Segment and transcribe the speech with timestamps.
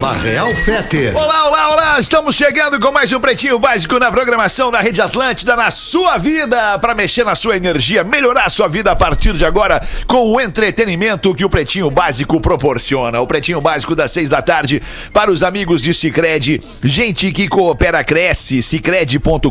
[0.00, 1.08] Na Real Fete.
[1.12, 1.98] Olá, olá, olá!
[1.98, 6.78] Estamos chegando com mais um Pretinho Básico na programação da Rede Atlântida na sua vida,
[6.78, 10.40] para mexer na sua energia, melhorar a sua vida a partir de agora com o
[10.40, 13.20] entretenimento que o Pretinho Básico proporciona.
[13.20, 14.80] O Pretinho Básico das seis da tarde
[15.12, 19.50] para os amigos de Cicred, gente que coopera cresce, cicred.com.br.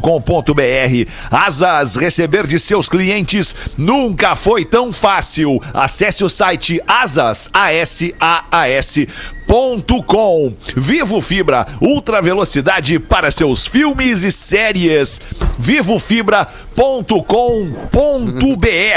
[1.29, 5.61] Asas, receber de seus clientes nunca foi tão fácil.
[5.73, 9.09] Acesse o site asas, A-S-A-A-S
[9.47, 15.21] com Vivo Fibra, ultra velocidade para seus filmes e séries.
[15.57, 16.47] Vivofibra.com.br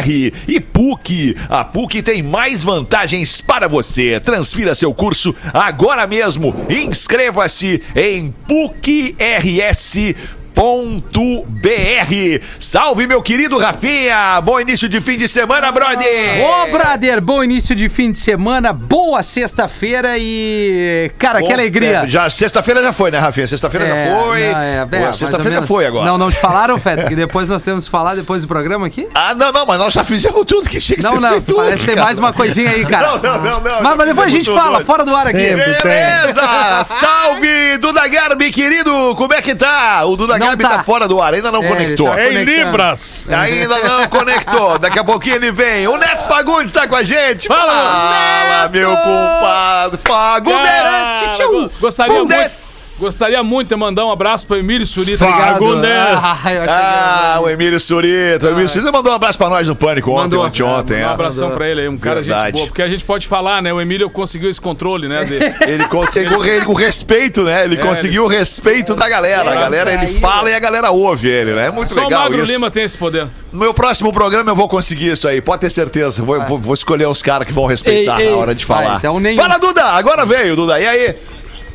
[0.49, 1.37] e PUC.
[1.49, 4.19] A PUC tem mais vantagens para você.
[4.21, 6.55] Transfira seu curso agora mesmo.
[6.69, 10.15] Inscreva-se em PUCRS
[10.55, 14.41] br Salve, meu querido Rafinha!
[14.43, 16.43] Bom início de fim de semana, brother!
[16.43, 17.21] Ô, brother!
[17.21, 21.11] Bom início de fim de semana, boa sexta-feira e.
[21.19, 22.03] Cara, Bom, que alegria!
[22.05, 23.47] é, já Sexta-feira já foi, né, Rafinha?
[23.47, 24.53] Sexta-feira já foi.
[24.53, 26.05] não, é, é, Sexta-feira já foi agora.
[26.07, 29.09] Não, não te falaram, Fed, que depois nós temos que falar depois do programa aqui?
[29.15, 31.55] Ah, não, não, mas nós já fizemos tudo que tinha que Não, ser não, feito.
[31.55, 33.01] parece que tem mais uma coisinha aí, cara.
[33.11, 33.83] Não, não, não, não.
[33.83, 34.87] Mas, mas depois a gente fala, tudo.
[34.87, 35.37] fora do ar aqui.
[35.39, 36.85] Beleza!
[36.85, 39.15] Salve, Duda Garbi, querido!
[39.17, 40.05] Como é que tá?
[40.05, 40.71] O Duda Não Garbi tá.
[40.79, 42.09] tá fora do ar, ainda não É, conectou.
[42.11, 42.45] tá Em.
[42.45, 43.01] Libras.
[43.29, 44.79] Ainda não conectou.
[44.79, 45.87] Daqui a pouquinho ele vem.
[45.87, 47.47] O Neto Fagundes tá com a gente.
[47.49, 50.01] Fala, Fala meu compadre.
[50.07, 51.71] Fagundes.
[51.81, 52.37] Gostaria Fagundes.
[52.37, 55.25] muito, gostaria muito de mandar um abraço pro Emílio Surita.
[55.25, 55.53] Obrigado.
[55.55, 55.91] Fagundes.
[55.91, 58.47] Ah, que Ah, era- o Emílio Surita.
[58.47, 60.45] O Emílio Surita mandou um abraço pra nós no Pânico ontem, Mandou.
[60.47, 60.95] ontem, ontem.
[60.97, 61.05] Um é.
[61.05, 62.45] abração pra ele aí, um cara Verdade.
[62.47, 62.67] gente boa.
[62.67, 63.73] Porque a gente pode falar, né?
[63.73, 65.25] O Emílio conseguiu esse controle, né?
[65.25, 65.41] de-
[65.71, 67.65] Ele conseguiu ele, com respeito, né?
[67.65, 69.51] Ele É, conseguiu o respeito da galera.
[69.51, 71.67] A galera, ele fala e a galera ouve ele, né?
[71.67, 72.53] É muito Só o legal Magro isso.
[72.53, 73.27] Lima tem esse poder.
[73.53, 76.23] No meu próximo programa eu vou conseguir isso aí, pode ter certeza.
[76.23, 78.31] Vou, vou- vou escolher os caras que vão respeitar Ei, ei.
[78.33, 78.95] na hora de falar.
[78.95, 79.41] Ah, então nenhum.
[79.43, 79.83] Fala, Duda!
[79.85, 80.81] Agora veio, Duda.
[80.81, 81.15] E aí?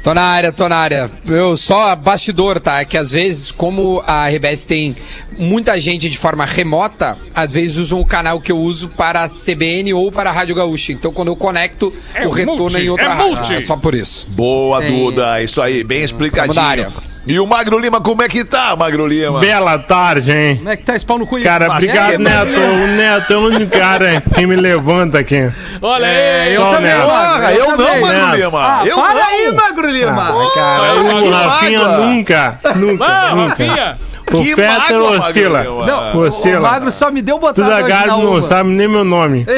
[0.06, 1.10] Tô na área, tô na área.
[1.26, 2.80] Eu só bastidor, tá?
[2.80, 4.96] É que às vezes, como a RBS tem
[5.36, 9.28] muita gente de forma remota, às vezes usam o canal que eu uso para a
[9.28, 10.92] CBN ou para a Rádio Gaúcha.
[10.92, 13.26] Então quando eu conecto, É o retorno multi, é em outra é rádio.
[13.36, 13.54] multi.
[13.56, 14.28] É só por isso.
[14.30, 14.92] Boa, É.
[14.92, 15.42] Duda.
[15.42, 16.94] Isso aí, bem explicadinho.
[17.28, 19.40] E o Magro Lima, como é que tá, Magro Lima?
[19.40, 20.58] Bela tarde, hein?
[20.58, 21.38] Como é que tá esse pau no cu?
[21.38, 21.44] aí?
[21.44, 22.60] Cara, Mas obrigado, é, Neto.
[22.60, 25.50] O Neto é o único cara que me levanta aqui.
[25.82, 27.78] Olha É, aí, eu Só também, Porra, eu, não.
[28.02, 28.36] Magro Neto.
[28.38, 28.60] Lima.
[28.80, 29.24] Ah, eu para não.
[29.24, 30.34] aí, Magro Lima!
[30.54, 33.50] Cara, que o Rafinha nunca, nunca, Ah, nunca.
[33.50, 33.98] Rafinha.
[34.28, 35.64] O Que mágoa, Magro oscila.
[35.64, 36.60] Não, Oscila.
[36.60, 39.46] o Magro só me deu Tu botada da na não sabe nem meu nome.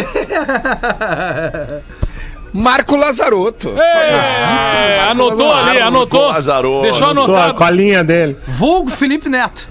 [2.53, 3.73] Marco Lazarotto.
[3.79, 6.29] É, anotou ali, anotou.
[6.29, 6.81] Lazarotto.
[6.83, 7.53] Deixou Tô anotado.
[7.55, 8.37] com a linha dele.
[8.47, 9.69] Vulgo Felipe Neto.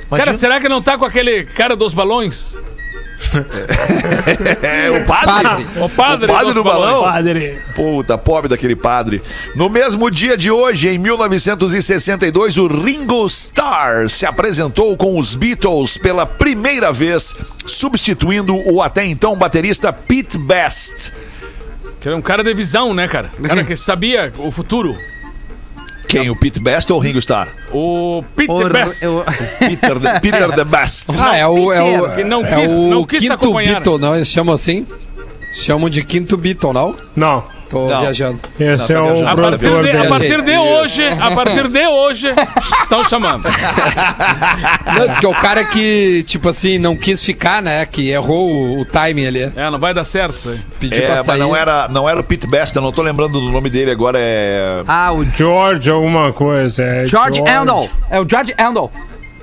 [0.08, 2.54] Cara, Imagina- será que não tá com aquele cara dos balões?
[4.62, 5.26] É o padre?
[5.26, 5.66] Padre.
[5.80, 7.02] O padre, O padre no balão?
[7.02, 7.58] Padre.
[7.74, 9.22] Puta, pobre daquele padre.
[9.54, 15.96] No mesmo dia de hoje, em 1962, o Ringo Starr se apresentou com os Beatles
[15.96, 17.34] pela primeira vez,
[17.66, 21.12] substituindo o até então baterista Pete Best.
[22.00, 23.30] Que era um cara de visão, né, cara?
[23.38, 24.96] Um cara que sabia o futuro.
[26.20, 26.30] Quem?
[26.30, 27.48] O Pete Best ou o Ringo Starr?
[27.72, 29.02] O Peter Or- Best.
[29.04, 29.24] eu-
[29.58, 31.06] Peter, the, Peter the Best.
[31.18, 33.74] Ah, é o, é o, Que não é quis- o não quis quinto acompanhar.
[33.74, 34.14] Beatle, não?
[34.14, 34.86] Eles chamam assim?
[35.52, 36.94] Chamam de quinto Beatle, não?
[37.16, 37.42] Não.
[37.72, 38.00] Tô Não.
[38.02, 38.38] viajando.
[38.60, 39.30] Esse Não, é tá o viajando.
[39.30, 42.28] A partir, de, a partir de hoje, a partir de hoje,
[42.82, 43.44] estão chamando.
[44.98, 47.84] Não, diz que é o cara que, tipo assim, não quis ficar, né?
[47.86, 49.52] Que errou o, o timing ali.
[49.56, 50.60] É, não vai dar certo isso aí.
[50.78, 51.38] Pediu É, pra mas sair.
[51.38, 54.18] não era, não era o Pete Best, eu não tô lembrando do nome dele agora,
[54.20, 54.82] é...
[54.86, 56.82] Ah, o George alguma coisa.
[56.82, 57.88] É George Handel.
[58.10, 58.90] É o George Handel.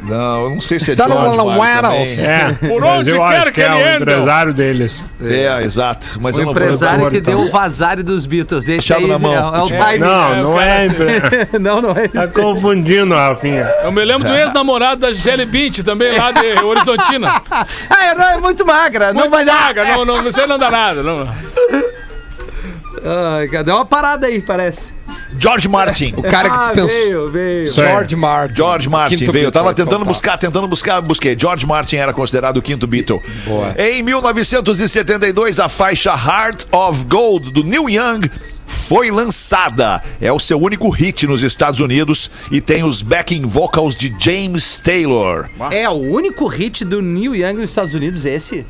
[0.01, 2.16] Não, eu não sei se é Tá Miles Waddles.
[2.18, 2.30] também.
[2.31, 3.96] É, Por mas onde eu quer que que é ele o anda.
[3.98, 5.06] empresário deles.
[5.22, 6.18] É, exato.
[6.22, 8.69] Mas O não empresário que deu o vazare dos Beatles.
[8.69, 9.34] Esse aí na mão.
[9.34, 10.00] é, é o É, timing.
[10.00, 10.88] Não, é, não o é.
[11.60, 13.66] não, não é Tá confundindo, Rafinha.
[13.84, 17.42] Eu me lembro do ex-namorado da Gisele Bint, também lá de Horizontina.
[17.90, 19.07] Ah, é, não, é muito magra.
[19.12, 19.68] não Muito vai dar.
[19.68, 21.04] vaga, não, não, você não dá nada.
[21.04, 21.28] Não.
[23.04, 24.94] Ai, deu uma parada aí, parece.
[25.39, 26.13] George Martin.
[26.18, 26.88] O cara que ah, dispensou.
[26.88, 27.62] veio, veio.
[27.62, 27.74] Aí.
[27.74, 28.56] George Martin.
[28.56, 29.45] George Martin Quinto veio.
[29.45, 31.38] Eu tava Beatle, tentando buscar, tentando buscar, busquei.
[31.39, 33.21] George Martin era considerado o quinto Beatle.
[33.45, 33.74] Boa.
[33.77, 38.30] Em 1972, a faixa Heart of Gold do Neil Young
[38.65, 40.01] foi lançada.
[40.21, 44.80] É o seu único hit nos Estados Unidos e tem os backing vocals de James
[44.80, 45.50] Taylor.
[45.71, 48.65] É o único hit do Neil Young nos Estados Unidos, esse?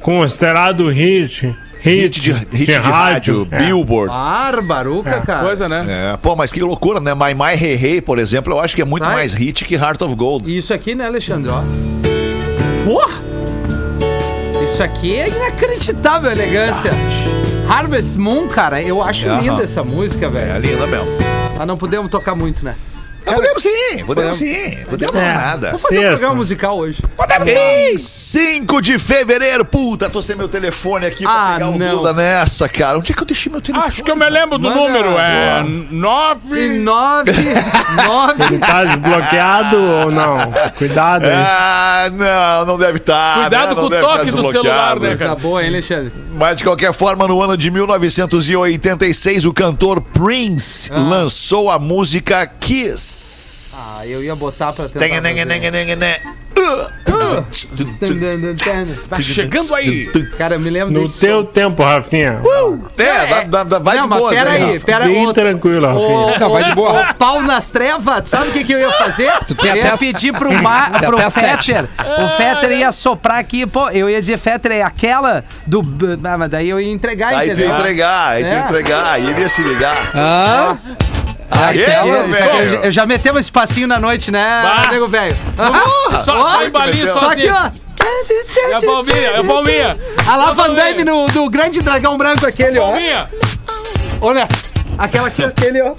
[0.00, 1.54] Considerado hit.
[1.90, 3.58] Hit de, hit de rádio, é.
[3.58, 4.12] Billboard.
[4.12, 5.20] Barbaruca, É.
[5.20, 5.44] cara.
[5.44, 5.84] Coisa, né?
[5.88, 7.14] É, pô, mas que loucura, né?
[7.14, 9.14] My My Hey Hey, por exemplo, eu acho que é muito Vai.
[9.14, 10.50] mais hit que Heart of Gold.
[10.50, 11.50] E isso aqui, né, Alexandre?
[11.52, 11.62] Ó.
[12.84, 13.14] Porra!
[14.64, 16.90] Isso aqui é inacreditável, a elegância.
[17.68, 20.60] Harvest Moon, cara, eu acho linda essa música, É velho.
[20.60, 21.06] linda mesmo.
[21.56, 22.74] Mas não podemos tocar muito, né?
[23.26, 24.78] Ah, podemos sim, podemos sim.
[24.88, 25.34] Podemos É.
[25.34, 25.66] nada.
[25.68, 27.02] Vamos fazer um programa musical hoje.
[27.46, 31.96] Em 5 de fevereiro, puta, tô sem meu telefone aqui pra Ah, pegar o não.
[31.96, 32.98] Duda nessa, cara.
[32.98, 33.88] Onde é que eu deixei meu telefone?
[33.88, 34.80] Acho que eu me lembro do Manda.
[34.80, 35.18] número.
[35.18, 36.78] É E 9.
[36.78, 37.32] nove,
[38.06, 38.58] nove...
[38.58, 40.52] Tá desbloqueado ou não?
[40.78, 41.32] Cuidado aí.
[41.34, 43.40] Ah, não, não deve estar.
[43.40, 45.34] Cuidado com o toque do celular, né, cara?
[45.34, 46.12] boa, hein, Alexandre?
[46.34, 53.15] Mas de qualquer forma, no ano de 1986, o cantor Prince lançou a música Kiss.
[53.78, 55.46] Ah, eu ia botar pra tentar fazer.
[59.08, 60.06] Tá chegando aí.
[60.38, 61.44] Cara, eu me lembro No desse teu som.
[61.50, 62.40] tempo, Rafinha.
[62.96, 64.86] É, dá, dá, dá, vai não, de mas boa, pera né, aí, Rafa?
[64.86, 66.06] pera Bem o, tranquilo, Rafinha.
[66.08, 67.10] o, Não, vai de boa.
[67.10, 69.30] o pau nas trevas, tu sabe o que, que eu ia fazer?
[69.60, 71.72] tem eu ia até pedir pro, Ma, tem pro até sete.
[71.74, 71.88] Fetter.
[72.24, 75.82] O Fetter ia soprar aqui, pô, eu ia dizer, Fetter, é aquela do.
[76.24, 77.68] Ah, mas daí eu ia entregar, Aí tu entendeu?
[77.70, 78.64] ia entregar, aí tu ia É.
[78.64, 80.10] entregar, aí ele ia se ligar.
[80.14, 80.78] Hã?
[81.50, 82.74] Ah, isso É, aqui, é, isso velho.
[82.74, 84.90] eu, eu já metemos esse passinho na noite, né, Bah.
[84.90, 85.34] nego velho?
[85.56, 87.70] Só, Ó, só Só Só aqui, ó.
[88.68, 89.96] E a palminha, e a palminha.
[90.26, 92.90] A lá Van Damme no, do grande dragão branco aquele, ó.
[92.90, 93.28] Palminha.
[94.20, 94.48] Olha,
[94.98, 95.94] aquela aqui, aquele, ó.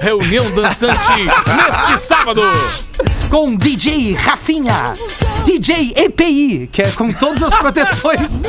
[0.00, 1.12] Reunião dançante
[1.56, 2.42] neste sábado.
[3.30, 4.92] com DJ Rafinha,
[5.44, 8.30] DJ EPI, que é com todas as proteções.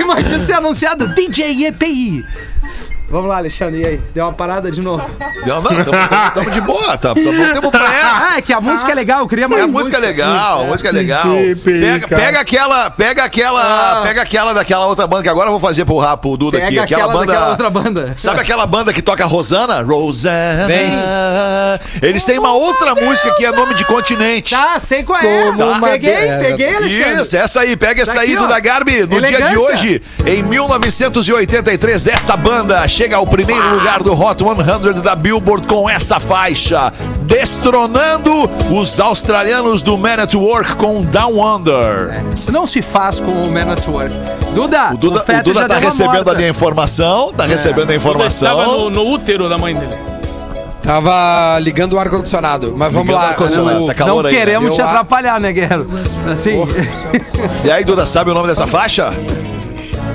[0.00, 2.24] Imagina ser anunciado DJ EPI.
[3.08, 4.00] Vamos lá, Alexandre, e aí?
[4.12, 5.08] Deu uma parada de novo.
[5.46, 8.28] Não, não, tamo, tamo- de boa, tamo, tamo, tamo pra essa.
[8.32, 10.60] Ah, é que a música é legal, eu queria mais É, a música é legal,
[10.62, 11.24] a música é legal.
[11.64, 14.02] Pega, pega aquela, pega aquela, Ah.
[14.02, 16.70] pega aquela daquela outra banda que agora eu vou fazer pro Rapo, o Duda aqui,
[16.70, 17.26] Pega aquela, aquela banda.
[17.32, 18.14] daquela outra banda.
[18.16, 19.82] Sabe aquela banda que toca Rosana?
[19.82, 20.66] Rosana.
[20.66, 20.90] Vem.
[22.02, 24.52] Eles têm uma outra música que é nome de continente.
[24.54, 25.52] Tá, sei qual é.
[25.52, 25.64] Tá.
[25.64, 27.20] uma Peguei, peguei, Alexandre.
[27.20, 28.36] Isso, essa aí, pega essa Daqui, aí.
[28.36, 29.00] Duda Garbi.
[29.02, 29.60] No dia de Elegância.
[29.60, 35.88] hoje, em 1983, esta banda chega ao primeiro lugar do Hot 100 da Billboard com
[35.88, 36.90] esta faixa,
[37.24, 42.24] destronando os australianos do Man at Work com Down Under.
[42.34, 44.14] Isso não se faz com o Man at Work.
[44.54, 46.30] Duda, O Duda, o Fetter Duda tá recebendo morta.
[46.30, 48.90] ali a informação, tá recebendo a Ele estava no, informação.
[48.90, 49.94] no útero da mãe dele.
[50.82, 52.72] Tava ligando o ar-condicionado.
[52.76, 53.80] Mas vamos Ligando o lá.
[53.82, 54.38] o- tá calor Não aí, né?
[54.38, 55.86] queremos te atrapalhar, né, Guerreiro?
[56.32, 56.62] Assim,
[57.62, 59.12] E aí, Duda, sabe o nome dessa faixa?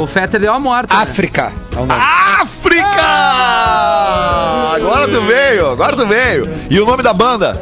[0.03, 0.96] O Fetter deu uma morta.
[0.96, 1.01] né?
[1.03, 1.51] África.
[1.75, 2.01] É o nome.
[2.41, 2.86] África!
[4.75, 6.50] Agora tu veio, agora tu veio.
[6.70, 7.60] E o nome da banda?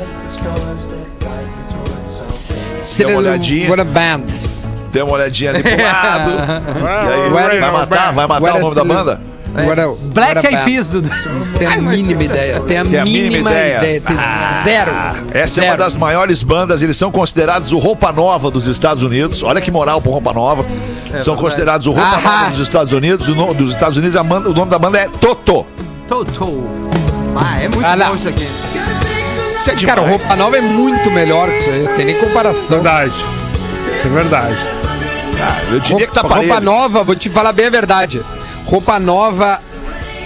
[2.98, 3.70] Dê uma olhadinha.
[3.70, 4.26] What a band.
[4.92, 6.32] Dê uma olhadinha ali pro lado.
[7.30, 9.22] E aí, vai matar, vai matar o nome da banda?
[9.54, 10.66] What a- Black what a Eyed.
[10.66, 11.10] Peas, Duda.
[11.58, 12.60] Tem a mínima ideia.
[12.62, 13.78] Tem a Tem a mínima mínima ideia.
[13.78, 14.02] ideia.
[14.02, 14.16] Tem
[14.64, 14.92] zero.
[15.34, 15.78] Essa é uma Zero.
[15.78, 19.42] das maiores bandas, eles são considerados o Roupa Nova dos Estados Unidos.
[19.42, 20.64] Olha que moral pro Roupa Nova.
[21.22, 22.38] São considerados o Roupa Ahá.
[22.42, 23.28] Nova dos Estados Unidos.
[23.28, 25.66] O nome dos Estados Unidos, a man- o nome da banda é Toto.
[26.08, 26.64] Toto.
[27.36, 28.44] Ah, é muito Ah, bom isso aqui.
[28.44, 29.86] Isso é demais.
[29.86, 31.84] Cara, o Roupa Nova é muito melhor que isso aí.
[31.84, 32.82] Não tem nem comparação.
[32.82, 33.12] Verdade.
[33.98, 34.58] Isso é verdade.
[35.72, 36.66] Eu diria que tá roupa, roupa parelho.
[36.72, 38.22] nova, vou te falar bem a verdade.
[38.66, 39.60] Roupa nova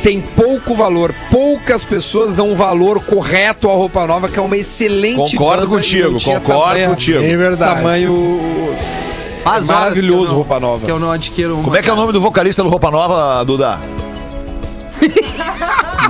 [0.01, 1.13] tem pouco valor.
[1.29, 5.75] Poucas pessoas dão um valor correto à roupa nova, que é uma excelente Concordo banda
[5.77, 7.23] contigo, concordo tamanho- contigo.
[7.23, 7.75] É verdade.
[7.75, 8.75] Tamanho.
[9.43, 10.85] Faz É maravilhoso não- roupa nova.
[10.85, 11.63] Que eu não adquiro uma.
[11.63, 13.79] Como é que é o nome do vocalista do Roupa Nova, Duda?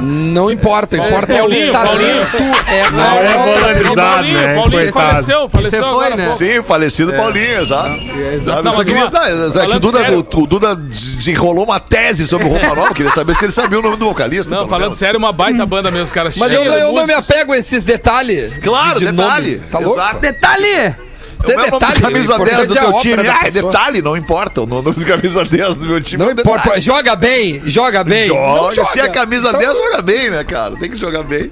[0.02, 2.38] Não importa, importa é Paulinho, o talento.
[2.68, 4.54] É, Não é valorizado, Paulinho, né?
[4.56, 6.30] Paulinho faleceu, faleceu Você foi, né?
[6.32, 7.90] Sim, falecido Paulinho, exato.
[8.34, 8.63] Exato.
[8.63, 12.28] Não, mas queria- não, é que o falando Duda, sério- o Duda desenrolou uma tese
[12.28, 12.94] sobre o Roupa Nova.
[12.94, 14.54] Queria saber se ele sabia o nome do vocalista.
[14.54, 14.98] Não, falando menos.
[14.98, 16.30] sério, uma baita banda mesmo, cara.
[16.38, 18.52] Mas eu, eu não me apego a esses detalhes.
[18.62, 19.56] Claro, de detalhe.
[19.58, 19.70] nome.
[19.72, 20.00] Tá louco?
[20.00, 20.20] Exato.
[20.20, 20.96] Detalhe!
[21.44, 21.96] Isso é o detalhe.
[21.96, 23.28] de camisa o importante 10 do é teu time.
[23.28, 24.62] Ah, é detalhe, não importa.
[24.62, 26.64] O nome de camisa 10 do meu time Não é importa.
[26.64, 26.82] detalhe.
[26.82, 28.28] Joga bem, joga bem.
[28.28, 28.86] Joga.
[28.86, 30.76] Se é camisa Então, 10, joga bem, né, cara?
[30.78, 31.52] Tem que jogar bem.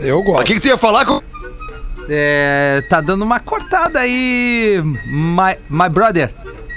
[0.00, 0.44] Eu O gosto.
[0.44, 1.20] que, que tu ia falar com.
[2.10, 6.30] É, tá dando uma cortada aí, my, my brother.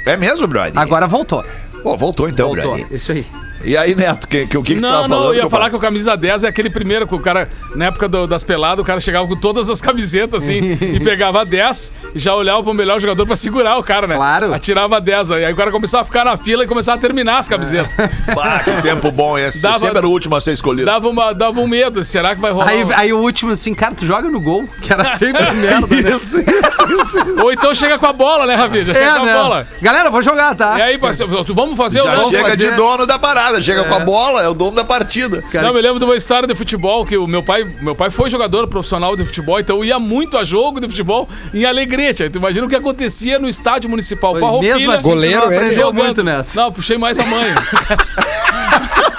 [0.05, 0.73] É mesmo, brother?
[0.77, 1.43] Agora voltou.
[1.83, 2.75] Pô, voltou então, voltou.
[2.75, 2.87] brother.
[2.95, 3.25] Isso aí.
[3.63, 5.35] E aí, Neto, que, que, o que, que você Não, tava não, falando?
[5.35, 8.07] eu ia falar que o camisa 10 é aquele primeiro que o cara, na época
[8.07, 12.19] do- das peladas, o cara chegava com todas as camisetas assim e pegava 10 e
[12.19, 14.15] já olhava pro melhor jogador pra segurar o cara, né?
[14.15, 14.53] Claro.
[14.53, 15.31] Atirava 10.
[15.31, 17.91] Aí o cara começava a ficar na fila e começava a terminar as camisetas.
[18.35, 19.61] Bah, que tempo bom esse.
[19.61, 20.85] Dava- Sempre era o último a ser escolhido.
[20.85, 22.03] Dava, uma, dava um medo.
[22.03, 22.69] Será que vai rolar?
[22.69, 25.87] Aí, um- aí o último assim, cara, tu joga no gol, que era sempre merda,
[25.87, 26.11] né?
[26.11, 27.41] Isso, isso, isso.
[27.43, 28.85] Ou então chega com a bola, né, Rafinha?
[28.85, 29.33] Já chega É, com a né?
[29.33, 29.67] bola.
[29.81, 30.77] Galera, vou jogar, tá?
[30.77, 32.29] E aí, parceiro, vamos fazer o Já lance?
[32.31, 35.41] chega fazer- de dono da parada, chega com a bola, é o dono da partida.
[35.51, 38.11] Cara, Não, me lembro de uma história de futebol que o meu pai, meu pai
[38.11, 42.29] foi jogador profissional de futebol, então ia muito a jogo de futebol em Alegrete.
[42.29, 44.35] Tu imagina o que acontecia no estádio municipal.
[44.39, 46.45] Farroupilha, Mesmo assim, Goleiro, aprendeu muito, né?
[46.53, 47.51] Não, puxei mais a mãe.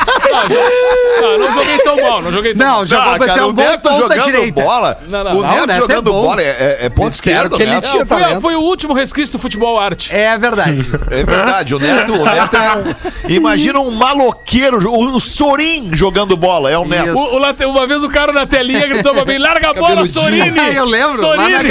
[1.21, 2.87] não, não, joguei tão mal, não joguei tão Não, mal.
[2.87, 4.62] jogou Ah, cara, um o Neto ponta jogando direita.
[4.62, 4.99] bola.
[5.09, 5.37] Não, não.
[5.38, 7.90] O Neto o Neto jogando bola é, é, é ponto esquerdo, que ele Neto.
[7.90, 10.12] tinha foi, foi o último resquício do futebol arte.
[10.14, 10.85] É verdade.
[11.11, 12.94] É verdade, o Neto, o Neto é um.
[13.28, 17.12] Imagina um maloqueiro, o, o Sorin jogando bola, é o Neto.
[17.16, 20.06] O- o uma vez o cara na telinha gritou pra mim: larga a bola.
[20.06, 20.59] Sorini!
[20.59, 21.71] Ah, eu lembro, lá na Sorini!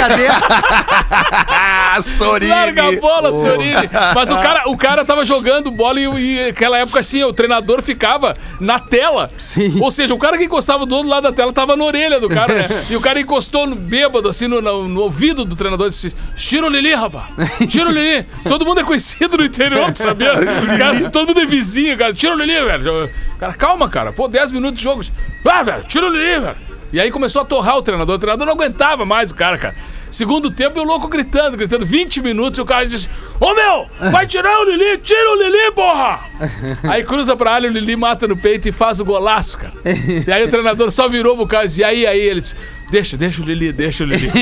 [1.48, 2.48] Ah, Sorin.
[2.48, 3.88] Larga a bola, Sorini.
[4.14, 7.82] Mas o cara, o cara tava jogando bola e, e aquela época assim, o treinador
[7.82, 8.21] ficava
[8.60, 9.30] na tela.
[9.36, 9.78] Sim.
[9.80, 12.28] Ou seja, o cara que encostava do outro lado da tela tava na orelha do
[12.28, 12.86] cara, né?
[12.90, 16.14] E o cara encostou no bêbado, assim, no, no- no ouvido do treinador e disse:
[16.36, 17.26] Tira o Lili, rapaz!
[17.68, 18.26] Tira o Lili!
[18.48, 20.32] Todo mundo é conhecido no interior, tu sabia?
[20.78, 22.12] Cara, assim, todo mundo é vizinho, cara.
[22.12, 23.10] Tira o Lili, velho.
[23.38, 24.12] Cara, calma, cara.
[24.12, 25.02] Pô, 10 minutos de jogo.
[25.46, 26.56] Ah, velho, tira o Lili, velho.
[26.92, 28.16] E aí começou a torrar o treinador.
[28.16, 29.74] O treinador não aguentava mais o cara, cara.
[30.12, 31.86] Segundo tempo, e o louco gritando, gritando.
[31.86, 33.08] 20 minutos, e o cara disse:
[33.40, 36.20] Ô meu, vai tirar o Lili, tira o Lili, porra!
[36.88, 39.72] Aí cruza pra área, o Lili mata no peito e faz o golaço, cara.
[40.26, 42.54] E aí o treinador só virou pro e disse: E aí, aí, ele disse:
[42.90, 44.30] Deixa, deixa o Lili, deixa o Lili.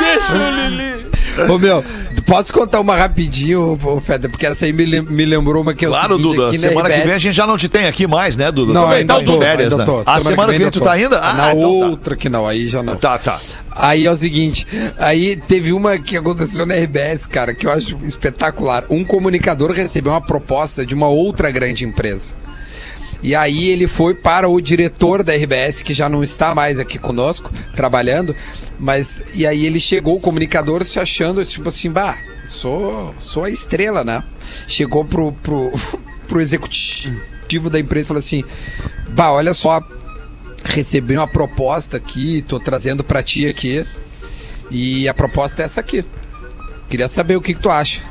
[0.00, 1.17] deixa o Lili.
[1.48, 1.84] Ô, meu,
[2.26, 4.30] posso contar uma rapidinho, Feder?
[4.30, 6.52] Porque essa aí me, lem- me lembrou uma que o Claro, seguinte, Duda.
[6.52, 7.06] na Semana que RBS.
[7.06, 8.72] vem a gente já não te tem aqui mais, né, Duda?
[8.72, 9.84] Não, Também ainda tá tô, férias, ainda né?
[9.84, 10.02] tô.
[10.10, 11.20] A semana que vem tu tá ainda?
[11.20, 12.96] na Ah, então outra que não, aí já não.
[12.96, 13.18] tá.
[13.18, 13.38] Tá, tá.
[13.80, 14.66] Aí é o seguinte,
[14.98, 18.84] aí teve uma que aconteceu na RBS, cara, que eu acho espetacular.
[18.90, 22.34] Um comunicador recebeu uma proposta de uma outra grande empresa.
[23.22, 26.98] E aí ele foi para o diretor da RBS, que já não está mais aqui
[26.98, 28.34] conosco, trabalhando,
[28.78, 33.50] mas e aí ele chegou, o comunicador se achando, tipo assim, bah, sou, sou a
[33.50, 34.22] estrela, né?
[34.68, 35.72] Chegou pro, pro,
[36.28, 38.44] pro executivo da empresa e falou assim,
[39.08, 39.82] bah, olha só,
[40.64, 43.84] recebi uma proposta aqui, tô trazendo pra ti aqui.
[44.70, 46.04] E a proposta é essa aqui.
[46.88, 48.02] Queria saber o que, que tu acha.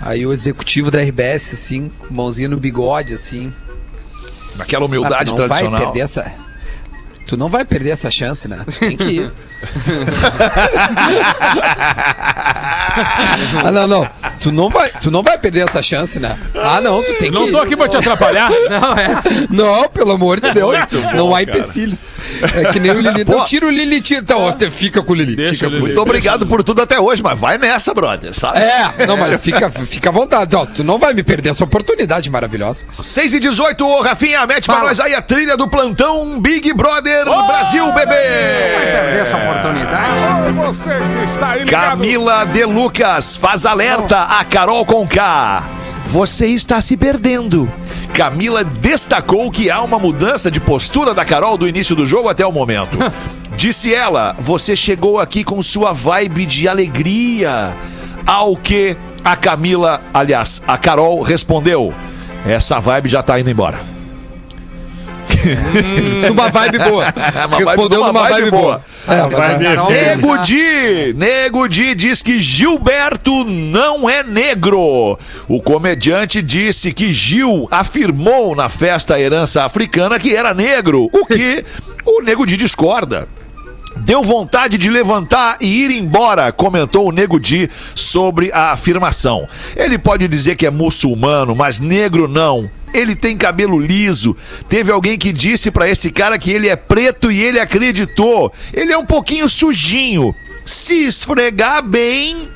[0.00, 3.52] Aí o executivo da RBS, assim, mãozinha no bigode, assim.
[4.56, 5.80] Naquela "Ah, humildade tu não vai tradicional.
[5.80, 6.34] perder essa.
[7.26, 8.62] Tu não vai perder essa chance, né?
[8.64, 9.32] Tu tem que ir.
[13.64, 14.08] ah, não, não.
[14.40, 16.36] Tu não vai, tu não vai perder essa chance, né?
[16.54, 18.50] Ah, não, tu tem que Não tô aqui pra te atrapalhar.
[18.68, 19.22] Não, é.
[19.50, 20.76] Não, pelo amor de Deus.
[21.14, 22.16] não há empecilhos.
[22.42, 23.24] É que nem o Lili.
[23.24, 23.36] Pô.
[23.36, 24.20] Não, tira o Lili, tira.
[24.20, 25.36] Então, ó, fica com o Lili.
[25.36, 25.82] Deixa fica o Lili.
[25.82, 28.58] Muito obrigado por tudo até hoje, mas vai nessa, brother, sabe?
[28.58, 30.54] É, não, mas fica, fica à vontade.
[30.54, 32.84] Ó, tu não vai me perder essa oportunidade maravilhosa.
[33.00, 34.88] 6 e 18, ô Rafinha, mete pra Fala.
[34.88, 38.14] nós aí a trilha do plantão Big Brother Brasil, bebê!
[38.14, 40.52] Perder essa oportunidade.
[40.56, 41.90] Você que está aí ligado.
[41.90, 45.64] Camila De Lucas faz alerta a Carol Conká.
[46.06, 47.68] Você está se perdendo.
[48.14, 52.46] Camila destacou que há uma mudança de postura da Carol do início do jogo até
[52.46, 52.96] o momento.
[53.56, 57.72] Disse ela: Você chegou aqui com sua vibe de alegria.
[58.26, 61.92] Ao que a Camila, aliás, a Carol respondeu:
[62.46, 63.78] Essa vibe já tá indo embora.
[66.28, 67.06] Numa vibe boa.
[67.46, 68.84] Uma Respondeu vibe- numa vibe, boa.
[69.08, 75.16] É, Nego Di, Nego Di diz que Gilberto não é negro.
[75.46, 81.64] O comediante disse que Gil afirmou na festa Herança Africana que era negro, o que
[82.04, 83.28] o Nego Di discorda.
[83.98, 89.48] Deu vontade de levantar e ir embora, comentou o Nego Di sobre a afirmação.
[89.74, 92.70] Ele pode dizer que é muçulmano, mas negro não.
[92.94, 94.36] Ele tem cabelo liso.
[94.68, 98.52] Teve alguém que disse pra esse cara que ele é preto e ele acreditou.
[98.72, 100.34] Ele é um pouquinho sujinho.
[100.64, 102.48] Se esfregar bem,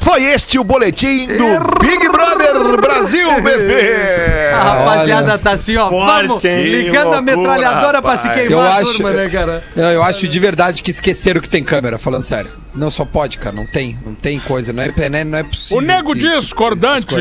[0.00, 1.46] foi este o boletim do
[1.80, 4.50] Big Brother Brasil, bebê!
[4.54, 5.38] A rapaziada Olha.
[5.38, 5.88] tá assim, ó.
[5.88, 6.62] Forte, vamos hein?
[6.64, 9.64] ligando a loucura, metralhadora pra se queimar, Eu a acho- turma, né, cara?
[9.76, 12.50] Eu, eu acho de verdade que esqueceram que tem câmera, falando sério.
[12.74, 13.54] Não, só pode, cara.
[13.56, 13.98] Não tem.
[14.04, 14.70] Não tem coisa.
[14.72, 15.78] Não é, não é, não é possível.
[15.78, 17.06] O nego que- discordante.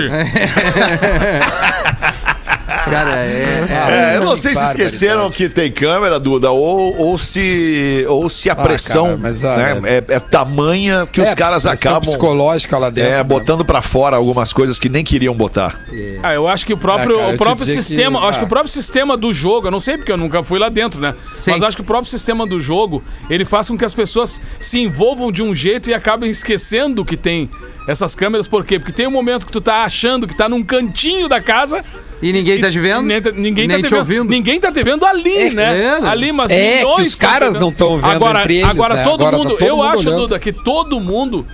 [2.95, 3.65] Cara, é.
[3.69, 8.29] é- É, eu não sei se esqueceram que tem câmera, Duda, ou, ou se ou
[8.29, 11.63] se a Ah, pressão cara, mas, ah, né, é, é tamanha que os É, caras
[11.63, 13.11] pressão acabam psicológica lá dentro.
[13.11, 15.79] é, botando pra fora algumas coisas que nem queriam botar.
[16.23, 18.47] Ah, eu acho que o próprio, Ah, cara, o próprio sistema, que- acho que ah.
[18.47, 21.13] o próprio sistema do jogo, eu não sei porque eu nunca fui lá dentro, né?
[21.35, 21.51] Sim.
[21.51, 24.39] Mas eu acho que o próprio sistema do jogo, ele faz com que as pessoas
[24.59, 27.49] se envolvam de um jeito e acabem esquecendo que tem
[27.87, 28.79] essas câmeras, por quê?
[28.79, 31.83] Porque tem um momento que tu tá achando que tá num cantinho da casa
[32.21, 33.01] E ninguém tá te vendo?
[33.03, 33.99] nem tá- ninguém Nem tá te te vendo.
[33.99, 34.29] ouvindo.
[34.29, 35.99] Ninguém tá te vendo ali, É, né?
[36.03, 38.69] Ali, mas É, que milhões os tão te caras não tão vendo agora, entre eles,
[38.69, 39.03] Agora né?
[39.03, 40.21] todo Agora tá mundo, todo eu mundo acho, olhando.
[40.21, 41.45] Duda, que todo mundo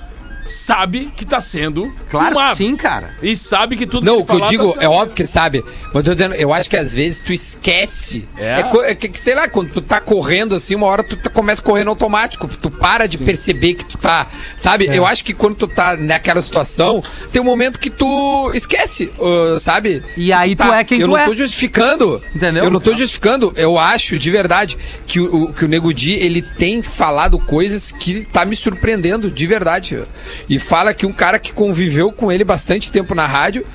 [0.46, 2.56] sabe que tá sendo Claro que filmado.
[2.58, 3.16] sim, cara.
[3.22, 5.26] E sabe que tudo Não, que o que eu tá digo, sendo- é óbvio que
[5.26, 5.64] sabe.
[5.64, 8.28] Mas eu tô dizendo, eu acho que às vezes tu esquece.
[8.38, 8.62] É?
[8.62, 11.62] É, é que, sei lá, quando tu tá correndo assim, uma hora tu tá- começa
[11.62, 12.48] correndo automático.
[12.48, 14.28] Tu para de perceber que tu tá.
[14.58, 14.88] Sabe?
[14.88, 14.98] É.
[14.98, 19.60] Eu acho que quando tu tá naquela situação, tem um momento que tu esquece, uh,
[19.60, 20.04] sabe?
[20.18, 21.26] E aí tu Tá, é quem eu tu não é.
[21.26, 22.22] tô justificando.
[22.36, 22.64] Entendeu?
[22.66, 23.54] Eu não tô justificando.
[23.56, 27.92] Eu acho, de verdade, que o, o- que o Nego Di, ele tem falado coisas
[27.92, 30.02] que tá me surpreendendo, de verdade.
[30.50, 33.66] E fala que um cara que conviveu com ele bastante tempo na rádio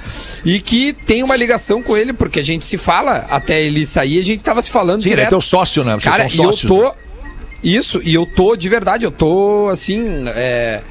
[0.44, 4.18] e que tem uma ligação com ele, porque a gente se fala até ele sair,
[4.18, 5.30] a gente tava se falando Sim, ele é direto.
[5.30, 5.94] teu sócio, né?
[5.94, 6.70] Vocês Cara, são e eu sócios.
[6.72, 6.82] tô...
[6.84, 6.92] né?
[7.64, 10.82] Isso, e eu tô, de verdade, eu tô, assim, é...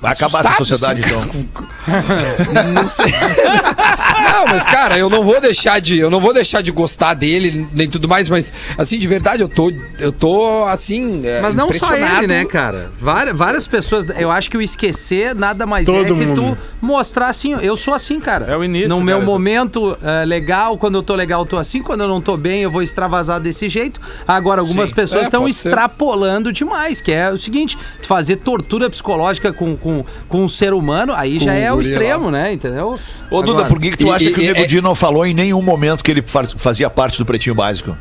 [0.00, 2.72] Vai acabar essa sociedade, assim, então.
[2.74, 3.06] não sei.
[4.32, 7.66] não, mas cara, eu não vou deixar de, eu não vou deixar de gostar dele
[7.72, 11.72] nem tudo mais, mas assim de verdade eu tô, eu tô assim, é, Mas não
[11.72, 12.90] só ele, né, cara?
[13.00, 14.06] Várias, várias pessoas.
[14.18, 16.56] Eu acho que o esquecer nada mais Todo é que mundo.
[16.56, 17.52] tu mostrar assim.
[17.62, 18.46] Eu sou assim, cara.
[18.46, 19.26] É o início, No meu cara.
[19.26, 21.82] momento é, legal, quando eu tô legal, eu tô assim.
[21.82, 24.00] Quando eu não tô bem, eu vou extravasar desse jeito.
[24.26, 24.94] Agora, algumas Sim.
[24.94, 25.50] pessoas É, estão ser.
[25.50, 30.72] extrapolando demais, que é o seguinte: tu fazer tortura psicológica com, com, com um ser
[30.74, 32.52] humano, aí já é o extremo, né?
[32.52, 32.98] Entendeu?
[33.30, 34.80] Ô, Duda, Agora, por que, que tu e- acha e- que o Nego é- Di
[34.80, 37.96] não falou em nenhum momento que ele faz- fazia parte do Pretinho Básico?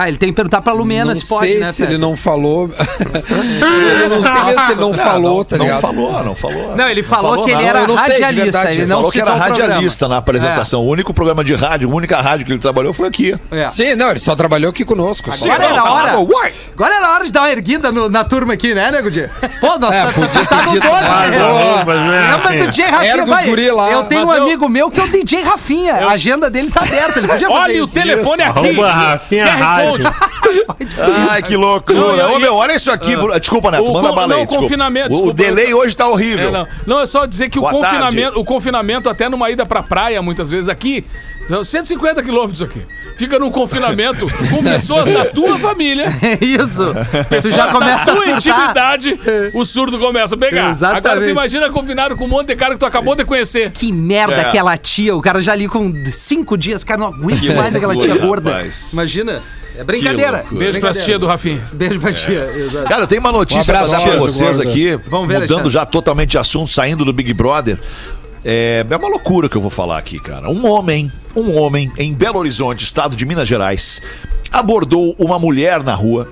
[0.00, 1.92] Ah, ele tem que perguntar pra Lumena não se pode, sei né, se Fede?
[1.92, 2.70] ele não falou.
[2.72, 5.80] eu não sei mesmo se ele não falou, tá não ligado?
[5.80, 6.76] falou, não falou.
[6.76, 8.42] Não, ele falou, que ele era não sei, radialista.
[8.44, 10.80] verdade, ele ele não falou que era radialista na apresentação.
[10.82, 13.34] O único programa de rádio, a única rádio que ele trabalhou foi aqui.
[13.50, 13.60] É.
[13.60, 13.68] É.
[13.68, 15.30] Sim, não, ele só trabalhou aqui conosco.
[15.30, 16.08] Agora era a hora.
[16.08, 16.52] falava, "Uai".
[16.74, 19.28] Agora era a hora de dar uma erguida no- na turma aqui, né, nego Di?
[19.60, 21.38] Pô, nós É, tá, podia tá ter no dito 12, mais, né?
[21.38, 22.30] Né?
[22.32, 23.10] Lembra do DJ Rafinha?
[23.12, 23.90] Erga os vai, guri lá.
[23.92, 25.94] Eu tenho um amigo meu que é o DJ Rafinha.
[25.94, 28.80] A agenda dele tá aberta, ele podia fazer Olha o telefone aqui.
[28.80, 29.89] Rafinha Rádio.
[31.30, 31.98] Ai, que loucura.
[31.98, 33.14] Não, Ô, meu, olha isso aqui.
[33.38, 34.28] Desculpa, Neto, O manda bala aí.
[34.30, 34.62] não, o desculpa.
[34.62, 36.48] confinamento, O, delay hoje tá horrível.
[36.48, 36.68] É, não.
[36.86, 38.38] não, é só dizer que o confinamento, tarde.
[38.38, 41.04] o confinamento, até numa ida pra praia, muitas vezes aqui,
[41.48, 42.82] são 150 quilômetros aqui.
[43.20, 46.06] Fica num confinamento com pessoas da tua família.
[46.22, 46.86] É isso.
[47.42, 48.34] Tu já da começa a surtar.
[48.36, 49.20] intimidade,
[49.52, 50.70] o surdo começa a pegar.
[50.70, 51.06] Exatamente.
[51.06, 53.70] Agora tu imagina confinado com um monte de cara que tu acabou de conhecer.
[53.72, 54.40] Que merda É.
[54.46, 55.14] aquela tia.
[55.14, 58.50] O cara já ali com cinco dias, cara, não aguento Que mais aquela tia gorda.
[58.52, 58.92] rapaz.
[58.94, 59.42] Imagina.
[59.76, 60.44] É brincadeira.
[60.50, 61.62] Beijo pra tia do Rafinha.
[61.72, 62.50] Beijo pra tia.
[62.56, 62.88] Exato.
[62.88, 64.98] Cara, eu tenho uma notícia Um pra dar pra vocês aqui.
[65.08, 65.70] Vamos ver, mudando Alexandre.
[65.70, 67.78] já totalmente de assunto, saindo do Big Brother.
[68.44, 70.48] É, é uma loucura que eu vou falar aqui, cara.
[70.50, 74.00] Um homem, um homem em Belo Horizonte, estado de Minas Gerais,
[74.50, 76.28] abordou uma mulher na rua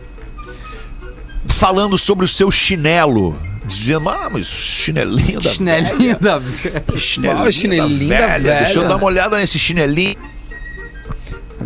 [1.46, 3.38] falando sobre o seu chinelo.
[3.64, 6.40] Dizendo, ah, mas chinelinho da Chinelinho da...
[6.96, 8.54] Chinelinho, chinelinho da da velha.
[8.60, 8.88] Deixa eu velha.
[8.88, 10.16] dar uma olhada nesse chinelinho.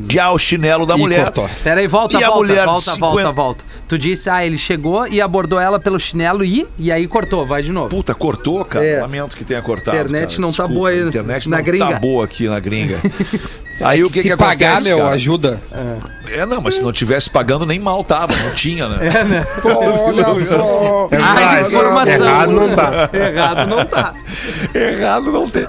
[0.09, 1.24] Já o chinelo da Ih, mulher.
[1.24, 1.50] cortou.
[1.62, 3.64] Peraí, volta, E a volta, mulher de volta, 50 volta, volta.
[3.87, 6.66] Tu disse, ah, ele chegou e abordou ela pelo chinelo e...
[6.78, 7.88] E aí cortou, vai de novo.
[7.90, 8.85] Puta, cortou, cara.
[8.85, 9.00] É.
[9.02, 9.96] Lamento que tenha cortado.
[9.96, 10.40] Internet cara.
[10.40, 11.87] não tá Desculpa, boa aí A internet na não gringa.
[11.88, 12.98] tá boa aqui na gringa.
[13.83, 15.11] aí o que Se que pagar, acontece, meu, cara?
[15.11, 15.61] ajuda.
[16.28, 18.35] É, não, mas se não tivesse pagando, nem mal tava.
[18.35, 18.96] Não tinha, né?
[19.62, 21.09] Olha só.
[21.11, 22.12] É Ah, informação.
[22.26, 23.11] Errado não tá.
[23.12, 24.12] Errado não tá.
[24.74, 25.66] Errado não tem.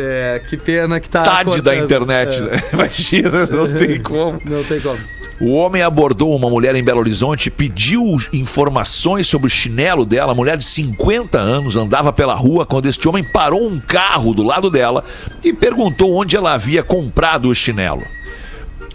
[0.00, 1.22] É, que pena que tá...
[1.22, 2.62] Tade da internet, É, né?
[2.72, 4.40] Imagina, não tem como.
[4.44, 4.98] Não tem como.
[5.40, 10.32] O homem abordou uma mulher em Belo Horizonte, pediu informações sobre o chinelo dela.
[10.32, 14.42] A mulher de 50 anos andava pela rua quando este homem parou um carro do
[14.42, 15.04] lado dela
[15.44, 18.02] e perguntou onde ela havia comprado o chinelo.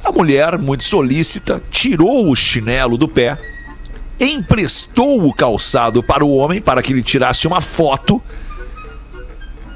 [0.03, 3.37] A mulher, muito solícita, tirou o chinelo do pé,
[4.19, 8.21] emprestou o calçado para o homem para que ele tirasse uma foto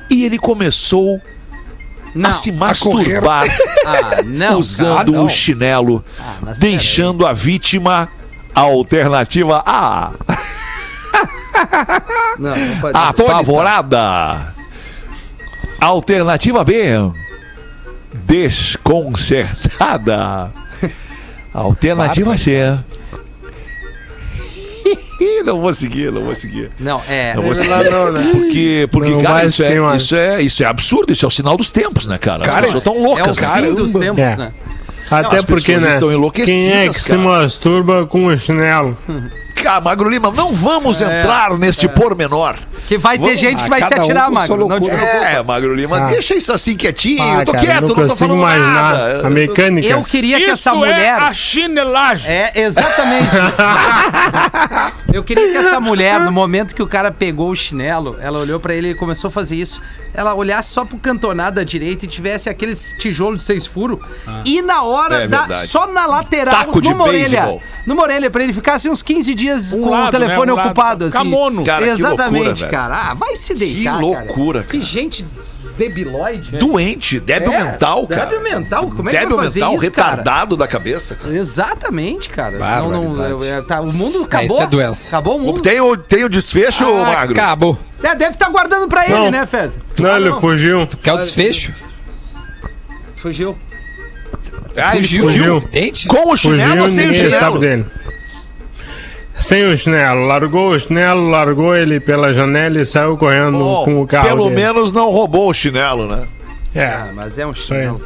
[0.09, 1.19] e ele começou
[2.15, 2.29] Não.
[2.29, 3.45] a se masturbar
[3.85, 4.59] Ah, não.
[4.59, 5.25] usando não.
[5.25, 8.07] o chinelo, Ah, deixando a vítima
[8.55, 10.11] a alternativa A,
[12.39, 14.53] Não, não apavorada.
[15.79, 17.11] Alternativa B,
[18.13, 20.51] desconcertada.
[21.53, 22.77] Alternativa C.
[25.45, 26.71] Não vou seguir, não vou seguir.
[26.79, 27.33] Não, é.
[27.35, 27.69] Não vou seguir.
[27.69, 28.29] Não, não, né?
[28.31, 31.55] Porque, porque Não, cara, isso é, isso, é, isso é absurdo, isso é o sinal
[31.57, 32.41] dos tempos, né, cara?
[32.43, 33.61] As Cara, pessoas estão É o loucas, né?
[33.61, 34.35] fim dos tempos, É.
[34.35, 34.51] né?
[35.09, 35.89] Até as porque, né?
[35.89, 37.19] estão enlouquecidas, Quem é que se cara.
[37.21, 38.97] masturba com o chinelo?
[39.63, 42.55] Cara, Magro Lima, não vamos entrar neste pormenor.
[42.87, 44.67] Que vai ter Vamos- gente que Ah, vai se um atirar, sua Magro.
[44.69, 44.87] Não.
[44.87, 46.05] É, Magro Lima, Ah.
[46.05, 47.21] deixa isso assim quietinho.
[47.21, 49.27] Ah, eu tô cara, quieto, não não, tô falando imaginar nada.
[49.27, 49.87] a mecânica.
[49.87, 50.97] Eu queria que Isso essa mulher.
[50.99, 52.31] é a chinelagem.
[52.31, 53.29] É, exatamente.
[55.13, 58.59] Eu queria que essa mulher, no momento que o cara pegou o chinelo, ela olhou
[58.59, 59.81] pra ele e começou a fazer isso,
[60.17, 63.99] ela olhasse só pro cantonado da direita e tivesse aqueles tijolos de seis furos
[64.43, 65.67] e na hora, É da- verdade.
[65.67, 69.73] só na lateral, Taco numa orelha, numa orelha, pra ele ficar assim uns 15 dias
[69.73, 70.53] Um com lado, o telefone né?
[70.53, 70.65] Um lado.
[70.67, 71.17] ocupado, assim.
[71.17, 71.63] Camono.
[71.63, 72.95] Cara, que Exatamente, loucura, cara.
[72.95, 74.83] Ah, vai se deitar, loucura, Que cara.
[74.83, 75.25] gente
[75.77, 76.57] debilóide.
[76.57, 78.25] Doente, débil É, mental, cara.
[78.25, 78.89] débil mental?
[78.89, 80.07] Como é que Débil vai fazer mental, isso, cara?
[80.09, 81.15] retardado da cabeça.
[81.15, 81.35] cara.
[81.35, 82.57] Exatamente, cara.
[82.57, 84.45] Não, não, é, tá, o mundo acabou.
[84.47, 85.07] isso é doença.
[85.09, 85.61] Acabou o mundo.
[85.61, 87.35] Tem o, tem o desfecho, Ah, Magro?
[87.39, 87.79] Acabou.
[88.03, 89.31] É, deve estar guardando pra ele, Não.
[89.31, 89.71] né, Fed?
[89.99, 90.87] Não, ele fugiu.
[91.01, 91.73] Quer o desfecho?
[93.15, 93.57] Fugiu.
[94.75, 95.23] Ah, ele Fugiu.
[95.23, 95.59] fugiu.
[95.71, 96.07] Dente?
[96.07, 97.59] Com o chinelo Fugiu, ou sem o ninguém sabe chinelo?
[97.59, 97.85] dele.
[99.39, 100.25] Sem o chinelo.
[100.25, 104.43] Largou o chinelo, largou ele pela janela e saiu correndo Bom, com o carro pelo
[104.49, 104.55] dele.
[104.55, 106.27] menos não roubou o chinelo, né?
[106.73, 108.01] É, Ah, mas é um chinelo.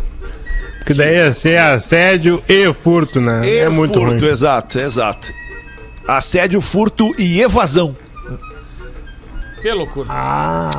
[0.80, 3.42] porque daí ia ser assédio e furto, né?
[3.44, 4.32] E é muito furto, ruim.
[4.32, 5.32] exato, exato.
[6.08, 7.96] Assédio, furto e evasão.
[9.62, 10.08] Que loucura.
[10.10, 10.70] Ah,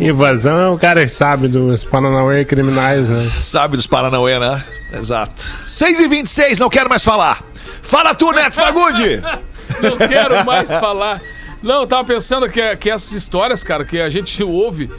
[0.00, 3.30] evasão é o cara que sabe dos Paranauê criminais, né?
[3.40, 4.64] Sabe dos Paranauê, né?
[4.92, 5.44] Exato.
[5.68, 7.44] 6 e 26 não quero mais falar.
[7.82, 9.22] Fala tu, Neto Fagundi!
[9.82, 11.20] Não quero mais falar.
[11.62, 14.90] Não, eu tava pensando que, que essas histórias, cara, que a gente ouve,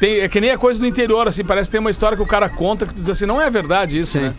[0.00, 2.22] tem, é que nem a coisa do interior, assim, parece que tem uma história que
[2.22, 4.20] o cara conta que tu diz assim, não é verdade isso, Sim.
[4.20, 4.34] né?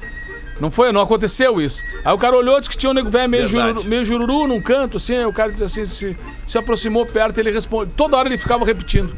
[0.59, 1.83] Não foi, não aconteceu isso.
[2.03, 4.61] Aí o cara olhou, disse que tinha um nego velho meio jururu, meio jururu num
[4.61, 7.91] canto, assim, aí o cara disse assim, se, se aproximou perto e ele responde.
[7.95, 9.15] Toda hora ele ficava repetindo.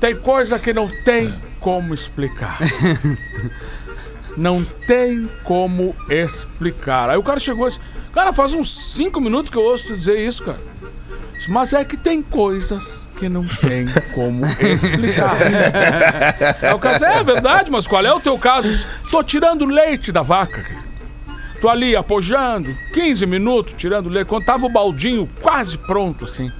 [0.00, 2.58] Tem coisa que não tem como explicar.
[4.38, 7.10] Não tem como explicar.
[7.10, 7.80] Aí o cara chegou e disse,
[8.12, 10.60] cara, faz uns cinco minutos que eu ouço tu dizer isso, cara.
[11.48, 12.80] Mas é que tem coisas
[13.18, 15.36] que não tem como explicar.
[16.62, 18.86] Aí o disse, é verdade, mas qual é o teu caso?
[19.10, 20.64] Tô tirando leite da vaca.
[21.60, 24.28] Tô ali apojando, 15 minutos tirando leite.
[24.28, 26.52] Quando tava o baldinho quase pronto, assim.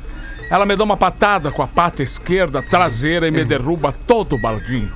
[0.50, 4.38] Ela me dá uma patada com a pata esquerda traseira e me derruba todo o
[4.38, 4.90] baldinho.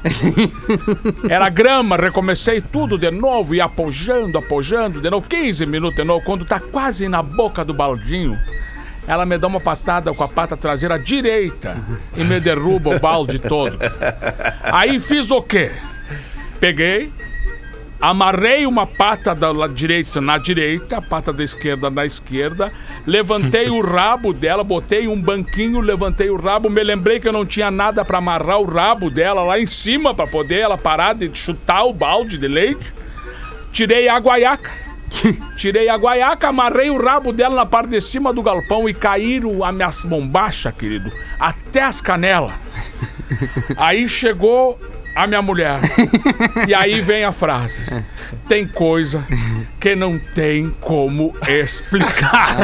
[1.29, 6.25] Era grama, recomecei tudo de novo e apojando, apojando, de novo, 15 minutos de novo.
[6.25, 8.39] Quando tá quase na boca do baldinho,
[9.07, 11.77] ela me dá uma patada com a pata traseira direita
[12.17, 13.79] e me derruba o balde todo.
[14.63, 15.73] Aí fiz o quê?
[16.59, 17.13] Peguei,
[18.03, 22.73] amarrei uma pata da direita na direita, a pata da esquerda na esquerda,
[23.07, 27.47] levantei o rabo dela, botei um banquinho, levantei o rabo, me lembrei que eu não
[27.47, 31.31] tinha nada pra amarrar o rabo dela lá em cima pra poder ela parar de
[31.33, 32.93] chutar o balde de leite.
[33.71, 34.71] Tirei a guaiaca.
[35.57, 39.63] Tirei a guaiaca, amarrei o rabo dela na parte de cima do galpão e caíram
[39.63, 42.53] as minhas bombachas, querido, até as canelas.
[43.77, 44.79] Aí chegou
[45.15, 45.81] a minha mulher.
[46.69, 47.75] E aí vem a frase:
[48.49, 49.27] tem coisa
[49.81, 52.57] que não tem como explicar.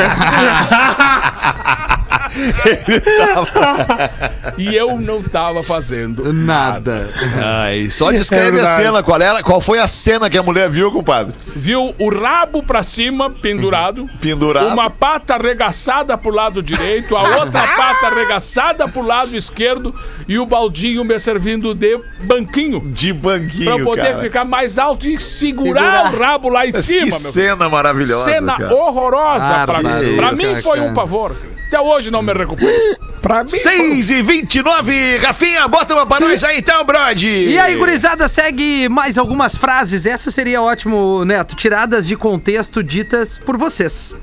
[4.56, 7.08] e eu não tava fazendo Nada.
[7.42, 8.82] Ai, só descreve a verdade.
[8.82, 9.02] cena.
[9.02, 11.34] Qual, era, qual foi a cena que a mulher viu, compadre?
[11.54, 14.08] Viu o rabo pra cima, pendurado.
[14.20, 14.68] Pendurado.
[14.68, 19.94] Uma pata arregaçada pro lado direito, a outra pata arregaçada pro lado esquerdo
[20.26, 22.80] e o baldinho me servindo de banquinho.
[22.92, 24.18] De banquinho, Pra poder cara.
[24.20, 26.14] ficar mais alto e segurar, Segurar.
[26.14, 27.30] o rabo lá em Mas cima, que meu filho.
[27.32, 28.74] cena maravilhosa, Cena cara.
[28.74, 29.46] horrorosa.
[29.66, 31.32] pra, Bárbaro, pra mim foi um pavor.
[31.68, 32.96] Até hoje não me recuperei.
[33.20, 33.50] Pra mim.
[33.50, 37.28] 6 e 29 Rafinha, bota uma pra nós aí então, Brody.
[37.28, 40.06] E aí, gurizada, segue mais algumas frases.
[40.06, 41.54] Essa seria ótimo, Neto.
[41.54, 44.14] Tiradas de contexto ditas por vocês.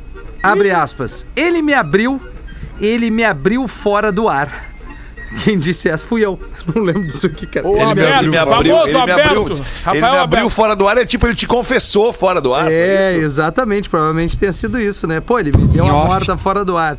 [0.42, 1.26] Abre aspas.
[1.36, 2.20] Ele me abriu,
[2.82, 4.75] ele me abriu fora do ar.
[5.44, 6.40] Quem disse essa fui eu.
[6.74, 7.68] Não lembro disso aqui, cara.
[7.68, 8.32] O Ele me Alberto, abriu.
[8.32, 9.22] me abriu, famoso ele me Alberto.
[9.30, 12.54] abriu, ele Rafael me abriu fora do ar, é tipo, ele te confessou fora do
[12.54, 12.72] ar.
[12.72, 13.22] É, isso?
[13.26, 13.90] exatamente.
[13.90, 15.20] Provavelmente tenha sido isso, né?
[15.20, 16.08] Pô, ele me deu uma off.
[16.08, 16.98] morta fora do ar.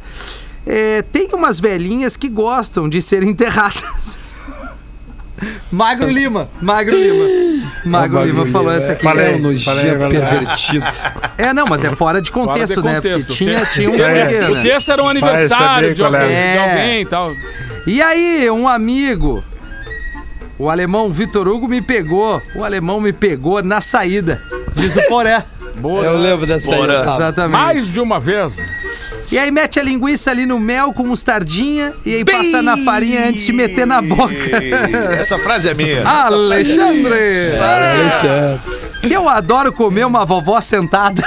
[0.66, 4.18] É, tem umas velhinhas que gostam de ser enterradas.
[5.70, 6.48] Magro Lima.
[6.60, 7.24] Magro Lima.
[7.84, 9.02] Magro Lima falou essa aqui.
[9.04, 9.34] Falei.
[9.34, 10.20] É um nojento falei, falei.
[10.20, 10.86] pervertido.
[11.38, 13.18] É, não, mas é fora de contexto, Fora de né?
[13.18, 14.48] Porque tinha, tinha um É.
[14.50, 14.62] O né?
[14.62, 16.22] texto era um aniversário saber de qual é.
[16.22, 16.70] alguém, de É.
[16.70, 17.32] alguém e tal.
[17.86, 19.44] E aí, um amigo,
[20.58, 22.42] o alemão Vitor Hugo me pegou.
[22.54, 24.40] O alemão me pegou na saída.
[24.74, 25.44] Diz o Poré.
[25.76, 26.04] Boa.
[26.04, 26.74] Eu lembro dessa.
[26.74, 27.00] Otávio.
[27.00, 27.60] Exatamente.
[27.60, 28.50] Mais de uma vez.
[29.30, 33.28] E aí mete a linguiça ali no mel com mostardinha e aí passa na farinha
[33.28, 34.34] antes de meter na boca.
[35.18, 36.06] Essa frase é minha.
[36.06, 37.50] Alexandre!
[37.60, 38.60] Alexandre.
[39.02, 41.22] Eu adoro comer uma vovó sentada.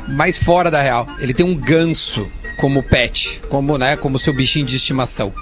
[0.07, 1.05] mais fora da real.
[1.19, 5.33] Ele tem um ganso como pet, como, né, como seu bichinho de estimação.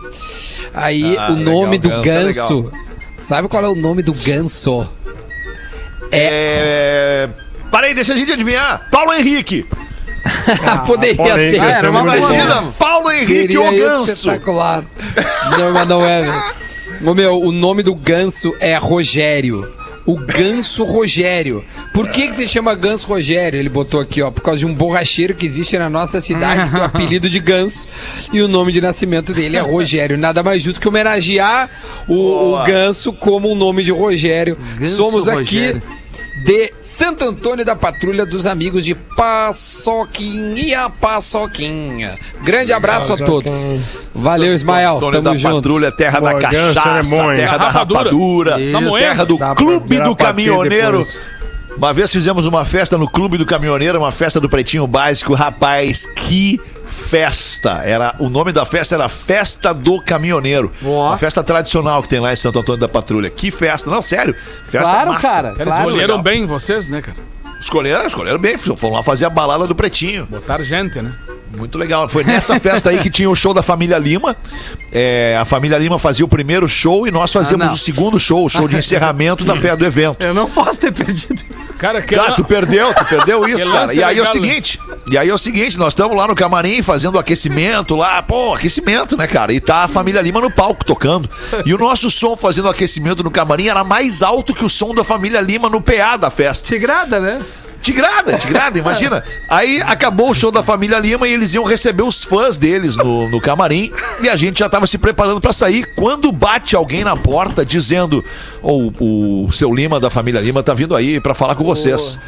[0.74, 2.72] Aí Ah, o nome legal, do ganso é ganso.
[3.18, 4.88] sabe qual é o nome do ganso?
[6.12, 7.30] É.
[7.72, 8.88] Parei, deixa a gente adivinhar.
[8.90, 9.66] Paulo Henrique.
[10.86, 11.60] Poderia porém, ser.
[11.62, 12.28] Ah, era uma Poderia.
[12.28, 14.12] Imagina, Paulo Henrique Seria o Ganso.
[14.12, 14.84] espetacular.
[15.58, 16.44] Não, mas não é, velho.
[17.04, 19.74] Ô, meu, o nome do ganso é Rogério.
[20.06, 21.64] O Ganso Rogério.
[21.94, 23.60] Por que, que se chama Ganso Rogério?
[23.60, 26.80] Ele botou aqui, ó, por causa de um borracheiro que existe na nossa cidade, tem
[26.80, 27.88] o apelido de Ganso.
[28.34, 30.18] E o nome de nascimento dele é Rogério.
[30.18, 31.70] Nada mais justo que homenagear
[32.08, 32.64] o, o.
[32.64, 34.58] Ganso como o nome de Rogério.
[34.80, 35.84] Ganso Somos aqui Rogério.
[36.44, 42.18] De Santo Antônio da Patrulha dos amigos de Paçoquinha, Paçoquinha.
[42.44, 43.52] Grande abraço a todos.
[44.14, 44.98] Valeu, Ismael.
[44.98, 45.56] Antônio Tamo da junto.
[45.56, 48.58] Patrulha, terra da cachaça, terra da rapadura.
[48.98, 51.06] terra do Clube do Caminhoneiro.
[51.78, 55.34] Uma vez fizemos uma festa no Clube do Caminhoneiro, uma festa do Pretinho Básico.
[55.34, 57.82] Rapaz, que festa!
[57.86, 60.72] Era, o nome da festa era Festa do Caminhoneiro.
[60.84, 61.08] Ó.
[61.10, 63.30] Uma festa tradicional que tem lá em Santo Antônio da Patrulha.
[63.30, 63.90] Que festa!
[63.90, 64.36] Não, sério.
[64.66, 65.28] Festa Claro, massa.
[65.28, 65.48] cara.
[65.50, 65.82] Eles Claro.
[65.90, 66.24] escolheram legal.
[66.24, 67.18] bem vocês, né, cara?
[67.62, 68.58] Escolheram, escolheram bem.
[68.58, 70.26] Foram lá fazer a balada do Pretinho.
[70.30, 71.14] Botaram gente, né?
[71.58, 72.08] Muito legal.
[72.08, 74.36] Foi nessa festa aí que tinha o show da família Lima.
[74.92, 78.46] É, a família Lima fazia o primeiro show e nós fazíamos Ah, o segundo show,
[78.46, 80.22] o show de encerramento da fé do evento.
[80.24, 81.44] Eu não posso ter perdido.
[81.80, 83.94] Cara, que Cara, tu perdeu, tu perdeu isso, Que cara.
[83.94, 84.42] E aí é o legal, né?
[84.42, 84.80] seguinte,
[85.12, 89.16] e aí é o seguinte, nós estamos lá no camarim fazendo aquecimento lá, pô, aquecimento,
[89.18, 89.52] né, cara?
[89.54, 91.30] E tá a família Lima no palco tocando.
[91.66, 95.04] E o nosso som fazendo aquecimento no camarim era mais alto que o som da
[95.04, 96.68] família Lima no PA da festa.
[96.68, 97.42] Tigrada, né?
[97.82, 99.24] Tigrada, tigrada, imagina.
[99.48, 103.30] Aí acabou o show da família Lima e eles iam receber os fãs deles no,
[103.30, 105.86] no camarim e a gente já tava se preparando pra sair.
[105.96, 108.24] Quando bate alguém na porta dizendo:
[108.62, 112.20] "Ô, o seu Lima da família Lima tá vindo aí pra falar com vocês.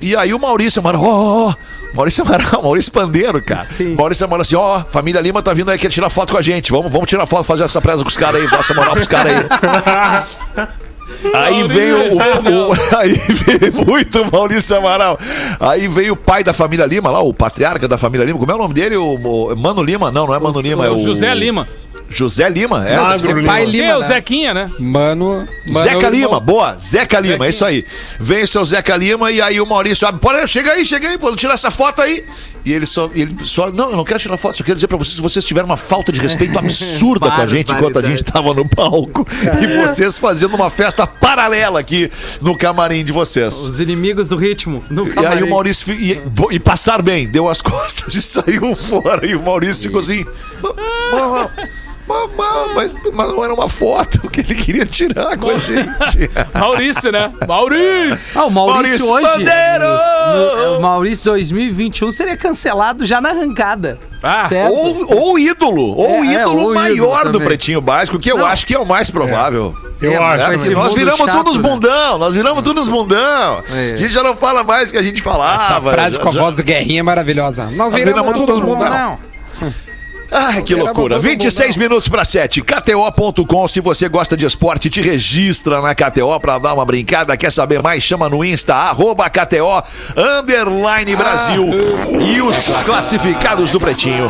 [0.00, 1.54] E aí o Maurício Amaral, ó, ó, ó,
[1.94, 3.66] Maurício Amaral, Maurício Pandeiro, cara.
[3.96, 6.70] Maurício Amaral assim, ó, família Lima tá vindo aí, quer tirar foto com a gente.
[6.70, 9.08] Vamos, vamos tirar foto, fazer essa presa com os caras aí, dá essa moral pros
[9.08, 10.68] caras aí.
[11.34, 15.18] Aí Maurício veio o, o- aí veio muito Maurício Amaral.
[15.60, 18.38] Aí veio o pai da família Lima, lá, o patriarca da família Lima.
[18.38, 18.96] Como é o nome dele?
[18.96, 20.10] O, o- Mano Lima?
[20.10, 21.66] Não, não é Mano Lima, é o José Lima.
[22.08, 22.96] José Lima, é.
[22.96, 23.52] Magro Lima.
[23.52, 24.06] Pai Lima, o né?
[24.06, 24.70] Zequinha, né?
[24.78, 26.10] Mano, mano Zeca irmão.
[26.10, 27.46] Lima, boa, Zeca Lima, Zequinha.
[27.46, 27.84] é isso aí.
[28.20, 31.18] Vem o seu Zeca Lima e aí o Maurício abre, pode, chega aí, chega aí,
[31.18, 32.24] pode tirar essa foto aí.
[32.64, 34.96] E ele só, ele só, não, eu não quero tirar foto, só quero dizer pra
[34.96, 38.24] vocês, se vocês tiveram uma falta de respeito absurda com a gente enquanto a gente
[38.24, 39.26] tava no palco
[39.60, 43.54] e vocês fazendo uma festa paralela aqui no camarim de vocês.
[43.54, 44.82] Os inimigos do ritmo.
[44.88, 46.18] No E aí o Maurício, e,
[46.50, 49.26] e passar bem, deu as costas e saiu fora.
[49.26, 50.24] E o Maurício ficou assim.
[51.12, 51.50] "Ma- ma-
[52.06, 55.88] ma- ma- Mas, mas não era uma foto que ele queria tirar com a gente.
[56.52, 57.30] Maurício, né?
[57.48, 58.18] Maurício!
[58.34, 59.26] Ah, o Maurício, Maurício hoje.
[59.44, 59.84] Bandeiro!
[59.86, 63.98] no- o Maurício 2021 seria cancelado já na arrancada.
[64.22, 64.72] Ah, certo?
[64.72, 67.44] Ou, ou ídolo, ou É, é, ídolo ou maior ídolo do.
[67.44, 68.46] Pretinho Básico, que eu Não.
[68.46, 69.74] acho que é o mais provável.
[70.00, 70.58] Eu É, acho.
[70.60, 71.62] ser nós viramos chato, todos né?
[71.62, 73.60] bundão, nós viramos todos bundão.
[73.70, 73.92] É.
[73.92, 75.62] A gente já não fala mais o que a gente falava.
[75.64, 77.64] Essa frase já- com a já- voz do Guerrinha é maravilhosa.
[77.66, 79.18] Nós Nós viramos viramos todos todos bundão.
[79.60, 79.74] bundão.
[80.36, 81.14] Ai, que loucura.
[81.14, 82.60] uma coisa 26 boa, minutos para 7.
[82.60, 83.68] KTO.com.
[83.68, 87.36] Se você gosta de esporte, te registra na KTO para dar uma brincada.
[87.36, 88.02] Quer saber mais?
[88.02, 89.82] Chama no Insta, arroba KTO,
[90.16, 91.68] underline Brasil.
[92.20, 94.28] E os classificados do Pretinho.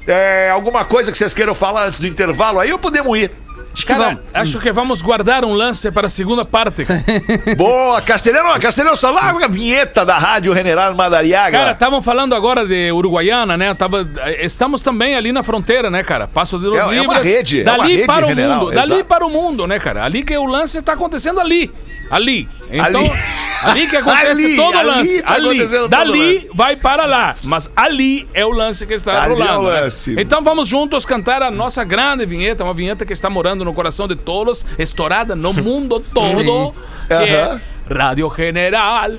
[0.07, 3.31] É, alguma coisa que vocês queiram falar antes do intervalo aí ou podemos ir?
[3.75, 4.19] Acho que Cara, vamos.
[4.33, 6.85] acho que vamos guardar um lance para a segunda parte.
[7.57, 11.57] Boa, Castelhano, Castelhano, só larga a vinheta da Rádio General Madariaga.
[11.57, 13.73] Cara, estavam falando agora de Uruguaiana, né?
[13.73, 14.07] Tava,
[14.39, 16.25] estamos também ali na fronteira, né, cara?
[16.25, 18.71] Passo de los É- é uma rede, é dali uma rede, para o general, mundo,
[18.71, 19.05] dali exato.
[19.05, 20.05] para o mundo, né, cara?
[20.05, 21.69] Ali que o lance tá acontecendo ali,
[22.09, 22.47] ali.
[22.71, 23.11] Então, Ali.
[23.63, 25.67] ali, que acontece Ali, todo o ali lance, tá ali.
[25.67, 26.49] todo o Dali lance.
[26.53, 29.71] vai para lá, mas ali é o lance que está Ali é o rolando.
[29.73, 29.81] né?
[29.81, 30.15] lance.
[30.17, 34.07] Então vamos juntos cantar a nossa grande vinheta, uma vinheta que está morando no coração
[34.07, 36.73] de todos, estourada no mundo todo,
[37.07, 37.61] que é Aham.
[37.87, 39.11] Radio General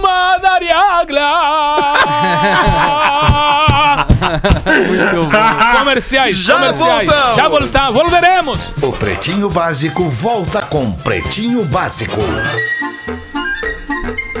[0.00, 1.20] Madariaga.
[4.88, 5.78] Muito bom.
[5.78, 7.08] comerciais, Já comerciais.
[7.08, 7.36] voltamos.
[7.36, 8.60] Já voltamos, volveremos.
[8.82, 12.20] O Pretinho Básico volta com Pretinho Básico.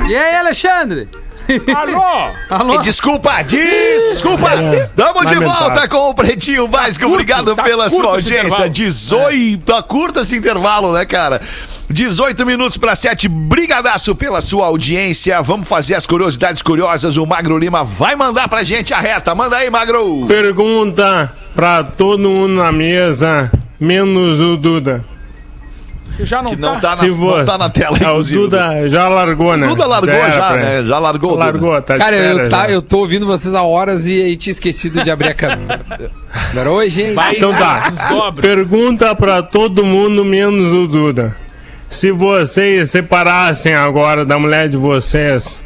[0.08, 1.08] E aí, Alexandre?
[1.74, 2.32] Alô?
[2.50, 2.78] Alô?
[2.78, 4.50] Desculpa, desculpa.
[4.96, 5.48] Tamo de Lamentável.
[5.48, 7.06] volta com o Pretinho Básico.
[7.06, 8.40] Obrigado tá pela sua audiência.
[8.46, 8.68] intervalo.
[8.70, 11.40] 18, tá curto esse intervalo, né, cara?
[11.90, 13.28] 18 minutos para 7.
[13.28, 15.40] Brigadaço pela sua audiência.
[15.42, 17.16] Vamos fazer as curiosidades curiosas.
[17.16, 19.34] O Magro Lima vai mandar pra gente a reta.
[19.34, 20.24] Manda aí, Magro.
[20.26, 25.04] Pergunta pra todo mundo na mesa, menos o Duda.
[26.20, 26.90] Já não, Que não tá.
[26.90, 28.40] tá, Se na, não tá na tela, o inclusive.
[28.40, 29.66] Duda já largou, né?
[29.66, 30.84] Duda largou já, pra né?
[30.84, 31.44] Já largou, Duda.
[31.44, 32.70] Largou, tá Cara, eu, tá, já.
[32.70, 35.80] eu tô ouvindo vocês há horas e aí tinha esquecido de abrir a câmera.
[36.52, 37.14] Agora, oi, gente.
[37.14, 37.92] Vai, Então tá.
[38.40, 41.36] Pergunta pra todo mundo, menos o Duda.
[41.90, 45.62] Se vocês separassem agora da mulher de vocês,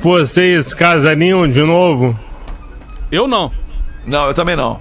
[0.00, 2.18] vocês casariam de novo?
[3.10, 3.50] Eu não.
[4.06, 4.80] Não, eu também não.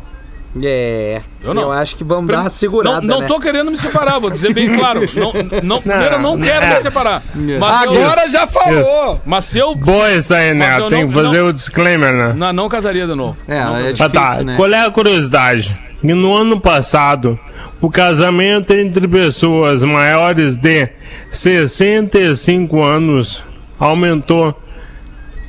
[0.62, 1.72] É, Eu não.
[1.72, 3.28] acho que vamos dar uma segurada, Não, não né?
[3.28, 5.00] tô querendo me separar, vou dizer bem claro.
[5.16, 5.32] Não,
[5.64, 6.74] não, primeiro, eu não quero é.
[6.76, 7.24] me separar.
[7.34, 9.22] Mas eu, Agora já falou!
[9.26, 9.74] mas se eu.
[9.76, 10.78] Boa isso aí, né?
[10.78, 12.34] eu Tem que fazer não- o disclaimer, né?
[12.36, 13.38] Não, não casaria de novo.
[13.48, 14.22] É, Não é Tá, tá.
[14.26, 14.56] difícil, né?
[14.58, 15.74] Qual é a curiosidade?
[16.02, 17.40] Que no ano passado,
[17.80, 20.90] o casamento entre pessoas maiores de
[21.32, 23.42] 65 anos
[23.80, 24.54] aumentou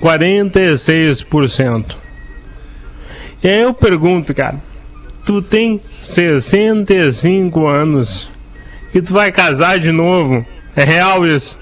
[0.01, 1.97] 46%.
[3.43, 4.57] E aí eu pergunto, cara,
[5.25, 8.31] tu tem 65 anos
[8.95, 10.45] e tu vai casar de novo?
[10.77, 11.61] É real isso?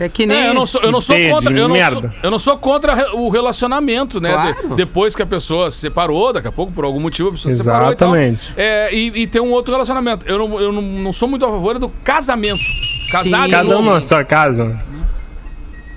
[0.00, 0.36] É que nem.
[0.36, 1.52] É, eu não sou, eu não sou contra.
[1.54, 2.14] de Eu não sou, merda.
[2.22, 4.30] eu não sou contra o relacionamento, né?
[4.30, 4.74] De- Claro.
[4.74, 7.62] depois que a pessoa se separou, daqui a pouco, por algum motivo, a pessoa se
[7.62, 7.92] separou.
[7.92, 8.08] e tal.
[8.16, 8.54] Exatamente.
[8.56, 10.26] É, e, e ter um outro relacionamento.
[10.26, 12.58] Eu, não, eu não, não sou muito a favor do casamento.
[12.58, 14.78] De Cada um na sua casa.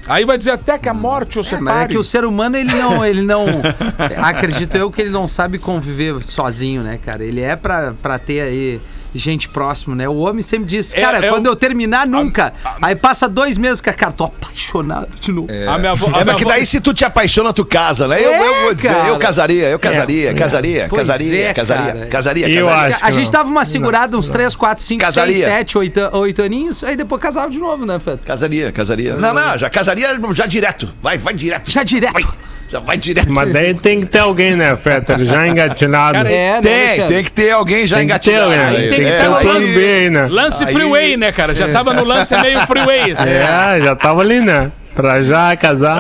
[0.08, 1.64] Aí vai dizer até que a morte o É, separe.
[1.64, 3.46] mas é que o ser humano, ele não, ele não.
[4.24, 7.24] acredito eu que ele não sabe conviver sozinho, né, cara?
[7.24, 8.82] Ele é pra, pra ter aí
[9.18, 10.08] gente próximo, né?
[10.08, 12.54] O homem sempre diz, É- cara, é quando o- eu terminar, nunca.
[12.82, 15.48] Aí passa dois meses, cara, cara, tô apaixonado de novo.
[15.68, 17.66] A minha avó, a É, minha mas que avó- daí se tu te apaixona, tu
[17.66, 18.24] casa, né?
[18.24, 19.08] Eu, É, eu vou dizer, cara.
[19.10, 22.08] eu casaria, eu casaria, casaria, Pois casaria, é, casaria, cara.
[22.08, 22.96] casaria, Eu casaria.
[22.96, 23.06] acho.
[23.06, 23.32] A gente não.
[23.32, 25.46] dava uma segurada uns 3, 4, 5, 6, Casaria.
[25.46, 28.22] 7, 8, 8 aninhos, aí depois casava de novo, né, Feta?
[28.26, 29.16] Casaria, casaria.
[29.16, 30.90] Não, não, já casaria já direto.
[31.02, 31.70] Vai, vai direto.
[31.72, 32.14] Já direto.
[32.14, 32.24] Vai,
[32.70, 33.32] já vai direto.
[33.32, 35.24] Mas daí tem que ter alguém, né, Fetter?
[35.24, 36.18] Já engatilhado.
[36.18, 37.16] Cara, É, né, Tem, Alexandre?
[37.16, 38.50] tem que ter alguém já Tem que ter, engatilhado.
[38.50, 38.66] né?
[38.78, 38.90] aí.
[38.90, 40.28] Tem que É, ter um plano B aí, né?
[40.30, 41.54] Lance Aí- freeway, né, cara?
[41.54, 43.12] Já tava no lance meio freeway.
[43.12, 43.30] assim.
[43.30, 44.72] É, já tava ali, né?
[44.96, 45.98] Pra já casar.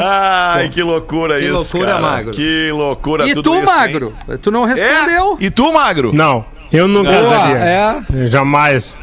[0.56, 2.02] Ai, que loucura Que isso, loucura, cara.
[2.02, 2.32] Magro.
[2.32, 3.66] Que loucura E tudo tu, isso, hein?
[3.66, 4.14] Magro?
[4.42, 4.70] Tu não É?
[4.70, 5.38] respondeu.
[5.40, 6.14] E tu, Magro?
[6.14, 7.58] Não, Eu não casaria.
[7.58, 7.96] é.
[8.28, 8.98] Jamais.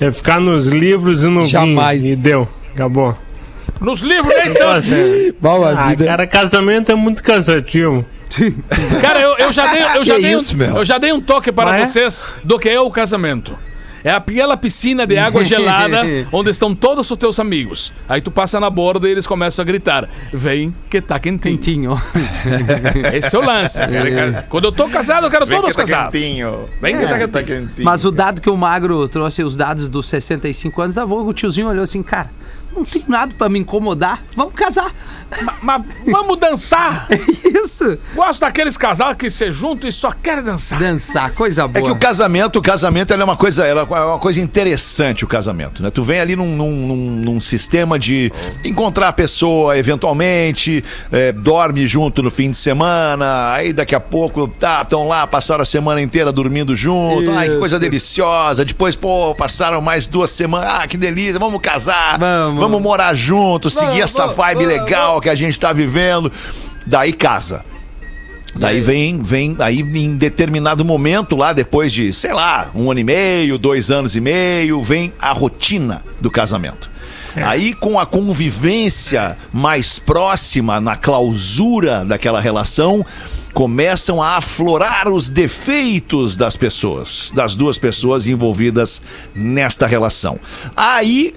[0.00, 2.00] Ia ficar nos livros e no Jamais.
[2.00, 2.14] vinho.
[2.14, 2.48] E deu.
[2.74, 3.14] Acabou.
[3.80, 4.66] Nos livros nem tanto.
[4.66, 5.32] Nossa, é.
[5.40, 6.04] Bom, a ah, vida.
[6.04, 8.04] cara, casamento é muito cansativo.
[9.00, 10.76] Cara, eu, eu já dei, eu já Que dei, isso, um, meu?
[10.76, 12.08] eu já dei um toque para Mas é?
[12.08, 13.58] vocês do que é o casamento.
[14.02, 16.02] É aquela piscina de água gelada
[16.32, 17.92] onde estão todos os teus amigos.
[18.08, 21.56] Aí tu passa na borda e eles começam a gritar: Vem que tá quentinho.
[21.56, 22.00] Quentinho.
[23.12, 23.78] Esse é o lance.
[23.78, 24.46] cara.
[24.48, 26.12] Quando eu tô casado, eu quero todos casados.
[26.80, 27.84] Vem que tá quentinho.
[27.84, 31.32] Mas o dado que o Magro trouxe, os dados dos 65 anos, da avó, o
[31.34, 32.30] tiozinho olhou assim, cara,
[32.74, 34.92] não tem nada pra me incomodar, vamos casar.
[35.42, 37.06] Ma- Mas vamos dançar.
[37.44, 37.96] Isso.
[38.14, 40.78] Gosto daqueles casais que se juntam e só querem dançar.
[40.80, 41.78] Dançar, coisa boa.
[41.78, 45.28] É que o casamento, o casamento é uma coisa, ela é uma coisa interessante o
[45.28, 45.90] casamento, né?
[45.90, 48.32] Tu vem ali num, num, num- num sistema de
[48.64, 54.48] encontrar a pessoa eventualmente, é, dorme junto no fim de semana, aí daqui a pouco,
[54.48, 58.64] tá, estão lá, passaram a semana inteira dormindo junto, ai que coisa deliciosa.
[58.64, 62.59] Depois, pô, passaram mais duas semanas, ah, que delícia, vamos casar, Vamos.
[62.68, 66.30] Morar juntos, seguir essa vibe legal que a gente tá vivendo.
[66.86, 67.64] Daí casa.
[68.54, 73.04] Daí vem, vem, aí em determinado momento lá, depois de, sei lá, um ano e
[73.04, 76.90] meio, dois anos e meio, vem a rotina do casamento.
[77.36, 83.06] Aí com a convivência mais próxima, na clausura daquela relação,
[83.52, 89.00] começam a aflorar os defeitos das pessoas, das duas pessoas envolvidas
[89.34, 90.40] nesta relação.
[90.76, 91.34] Aí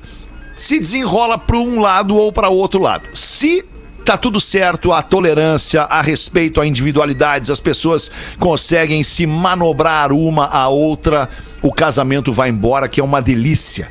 [0.56, 3.08] se desenrola para um lado ou para outro lado.
[3.14, 3.66] Se
[4.04, 10.45] tá tudo certo, a tolerância, a respeito a individualidades, as pessoas conseguem se manobrar uma
[10.45, 11.30] a outra,
[11.62, 13.89] o casamento vai embora, que é uma delícia.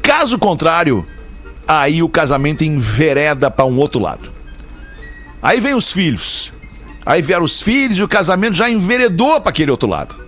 [0.00, 1.06] Caso contrário,
[1.66, 4.30] aí o casamento envereda para um outro lado.
[5.42, 6.52] Aí vem os filhos.
[7.04, 10.25] Aí vieram os filhos e o casamento já enveredou para aquele outro lado.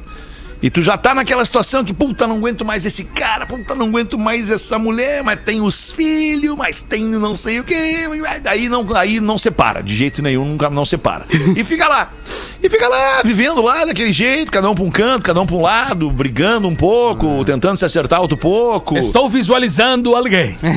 [0.60, 3.86] E tu já tá naquela situação que, puta, não aguento mais esse cara, puta, não
[3.86, 8.08] aguento mais essa mulher, mas tem os filhos, mas tem não sei o quê.
[8.44, 11.24] Aí não, aí não separa, de jeito nenhum, nunca não separa.
[11.56, 12.10] E fica lá.
[12.62, 15.54] E fica lá, vivendo lá daquele jeito, cada um pra um canto, cada um pra
[15.56, 18.98] um lado, brigando um pouco, tentando se acertar outro pouco.
[18.98, 20.58] Estou visualizando alguém.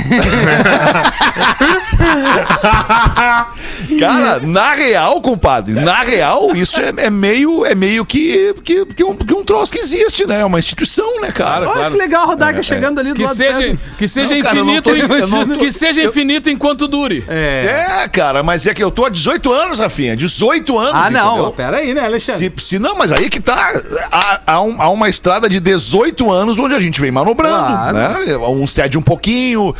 [3.99, 9.03] Cara, na real, compadre, na real, isso é, é meio, é meio que, que, que,
[9.03, 10.41] um, que um troço que existe, né?
[10.41, 11.69] É uma instituição, né, cara?
[11.69, 13.79] Olha que legal a Rodaica chegando ali do Que lado seja, certo.
[13.97, 17.23] que seja Não, cara, infinito, tô- que seja eu- infinito enquanto dure.
[17.27, 18.01] É.
[18.03, 20.15] É, cara, mas é que eu tô há 18 anos, Rafinha.
[20.15, 20.93] 18 anos.
[20.95, 21.33] Ah, não.
[21.33, 21.51] entendeu?
[21.51, 22.53] Pera aí, né, Alexandre?
[22.57, 23.81] Se, se não, mas aí que tá.
[24.11, 27.65] Há, há um- há uma estrada de 18 anos onde a gente vem manobrando.
[27.65, 27.97] Claro.
[27.97, 28.37] Né?
[28.37, 29.75] Um cede um pouquinho.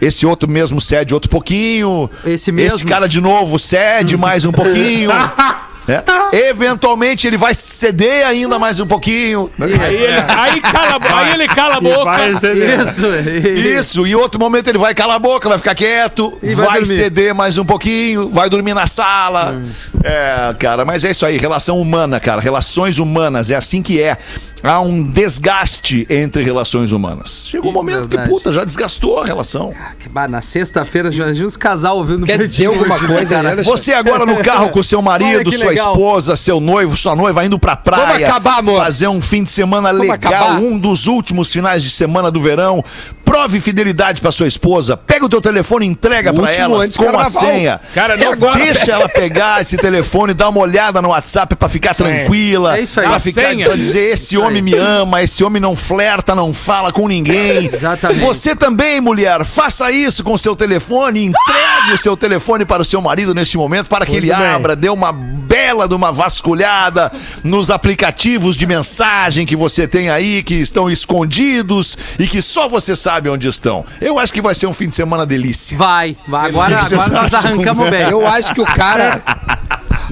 [0.00, 2.10] Esse outro mesmo cede outro pouquinho.
[2.24, 2.76] Esse mesmo.
[2.76, 5.10] Esse cara de novo cede mais um pouquinho.
[5.10, 6.02] né?
[6.32, 9.50] Eventualmente ele vai ceder ainda mais um pouquinho.
[9.60, 12.38] Aí ele, aí cala, aí ele cala a boca.
[12.38, 12.80] ceder.
[12.80, 13.06] Isso.
[13.46, 16.66] Isso, e em outro momento ele vai calar a boca, vai ficar quieto, E vai,
[16.66, 19.60] vai ceder mais um pouquinho, vai dormir na sala.
[20.04, 24.16] É, cara, mas é isso aí, relação humana, cara, relações humanas, é assim que é.
[24.62, 27.46] Há um desgaste entre relações humanas.
[27.48, 28.24] Chegou um momento verdade.
[28.24, 29.72] que, puta, já desgastou a relação.
[30.10, 33.56] Bah, na sexta-feira, já imagina os casal ouvindo Quer dizer alguma né, coisa, cara?
[33.56, 33.62] né?
[33.62, 35.92] Você agora no carro com seu marido, que sua legal.
[35.92, 38.06] esposa, seu noivo, sua noiva, indo pra praia.
[38.06, 38.82] Vamos acabar, amor.
[38.82, 40.58] Fazer um fim de semana Vamos legal, acabar.
[40.60, 42.84] um dos últimos finais de semana do verão.
[43.30, 44.96] Prove fidelidade pra sua esposa.
[44.96, 47.42] Pega o teu telefone e entrega O pra ela antes com a carnaval.
[47.44, 47.80] senha.
[47.94, 51.94] Cara, não- agora deixa ela pegar esse telefone, dar uma olhada no WhatsApp pra ficar
[51.94, 52.76] tranquila.
[52.76, 53.06] É isso aí.
[53.06, 53.66] Pra, A ficar, senha.
[53.66, 54.62] pra dizer, esse homem aí.
[54.62, 57.70] me ama, esse homem não flerta, não fala com ninguém.
[57.72, 58.20] Exatamente.
[58.20, 62.84] Você também, mulher, faça isso com o seu telefone, entregue o seu telefone para o
[62.84, 64.46] seu marido neste momento, para que Muito ele bem.
[64.46, 65.12] abra, dê uma
[65.50, 67.10] bela de uma vasculhada
[67.42, 72.94] nos aplicativos de mensagem que você tem aí, que estão escondidos e que só você
[72.94, 73.84] sabe onde estão.
[74.00, 75.76] Eu acho que vai ser um fim de semana delícia.
[75.76, 76.48] Vai, vai.
[76.48, 78.02] Agora, agora nós arrancamos bem.
[78.02, 79.20] Eu acho que o cara.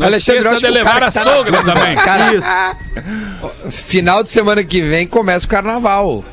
[0.01, 1.74] Alexandre, eu esqueça acho de que o levar cara a que tá sogra na...
[1.74, 1.97] também.
[1.97, 2.49] Cara, Isso.
[3.70, 6.24] final de semana que vem começa o carnaval.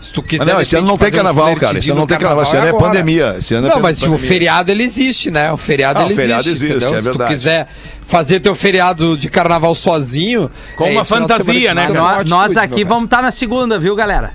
[0.00, 0.44] Se tu quiser.
[0.44, 1.78] Mas não, esse ano não tem um carnaval, cara.
[1.78, 2.44] Esse ano não tem carnaval.
[2.44, 3.34] Esse ano é pandemia.
[3.38, 5.52] Esse ano é Não, mas o feriado ele existe, né?
[5.52, 6.98] O feriado Ah, o ele feriado existe, existe, entendeu?
[6.98, 7.68] é Se tu quiser
[8.02, 10.50] fazer teu feriado de carnaval sozinho.
[10.76, 13.78] Com uma final de fantasia, né, é uma Nós, nós aqui vamos estar na segunda,
[13.78, 14.32] viu, galera?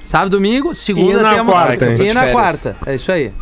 [0.00, 1.52] Sábado, domingo, segunda E na temos.
[1.52, 2.02] quarta?
[2.02, 2.76] E na quarta.
[2.86, 3.32] É isso aí.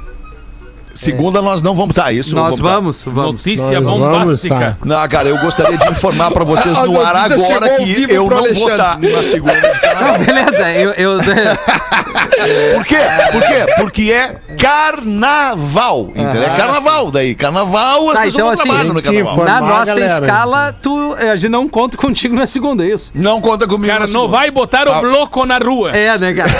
[0.93, 2.35] Segunda nós não vamos estar, isso?
[2.35, 2.63] Nós tá.
[2.63, 3.33] vamos, vamos.
[3.45, 4.55] Notícia Nós vamos, bombástica.
[4.59, 4.77] tá.
[4.85, 8.39] Não, cara, eu gostaria de informar pra vocês no ar agora que eu não vou
[8.39, 8.73] Alexandre.
[8.73, 9.61] estar na segunda.
[10.01, 10.91] Não, beleza, eu.
[10.93, 11.19] eu
[12.75, 12.97] Por quê?
[13.33, 13.67] Por quê?
[13.77, 16.43] Porque é carnaval, entendeu?
[16.43, 17.35] É carnaval daí.
[17.35, 19.45] Carnaval, as Tá, pessoas então não assim, trabalham no carnaval.
[19.45, 20.27] na nossa galera.
[20.27, 23.11] escala, tu, a gente não conta contigo na segunda, é isso?
[23.15, 24.29] Não conta comigo Cara, na não segunda.
[24.29, 25.91] vai botar o bloco na rua.
[25.95, 26.51] É, né, cara?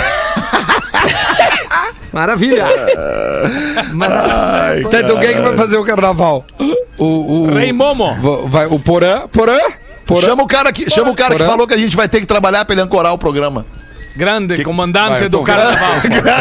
[2.11, 2.65] Maravilha.
[3.93, 4.89] Maravilha.
[4.89, 6.45] Tá, então quem é que vai fazer o carnaval?
[6.97, 8.05] O, o, Rei Momo.
[8.05, 9.27] o, vai, o Porã?
[9.27, 9.57] Porã?
[10.05, 10.27] Porã?
[10.27, 12.25] Chama o cara, que, chama o cara que falou que a gente vai ter que
[12.25, 13.65] trabalhar pra ele ancorar o programa.
[14.15, 15.89] Grande comandante Vai, do carnaval.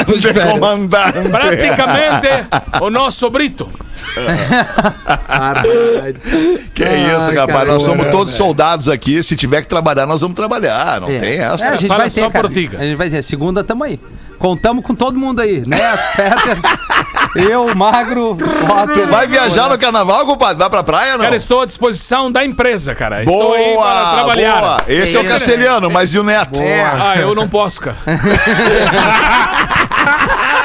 [0.07, 0.51] Tô de férias.
[0.51, 1.29] comandante.
[1.31, 2.29] Praticamente
[2.83, 3.71] o nosso Brito.
[6.75, 7.69] Que Ai, isso, rapaz.
[7.69, 9.23] nós somos todos soldados aqui.
[9.23, 11.01] Se tiver que trabalhar, nós vamos trabalhar.
[11.01, 11.19] Não É.
[11.19, 11.67] tem essa.
[11.67, 12.49] É, a gente Fala vai ter, só cara.
[12.49, 12.71] por ti.
[12.77, 13.23] A gente vai ter.
[13.23, 14.01] Segunda, tamo aí.
[14.39, 15.77] Contamos com todo mundo aí, né?
[17.37, 19.07] Eu, Magro, Potter.
[19.07, 20.57] Vai viajar no carnaval, compadre?
[20.59, 21.25] Vai pra praia, não?
[21.25, 23.23] Cara, estou à disposição da empresa, cara.
[23.23, 24.61] Estou aí para Boa, trabalhar.
[24.61, 24.77] boa.
[24.89, 26.61] Esse é o Esse- castelhano, mas e o neto?
[26.61, 26.83] É.
[26.83, 27.97] Ah, eu não posso, cara.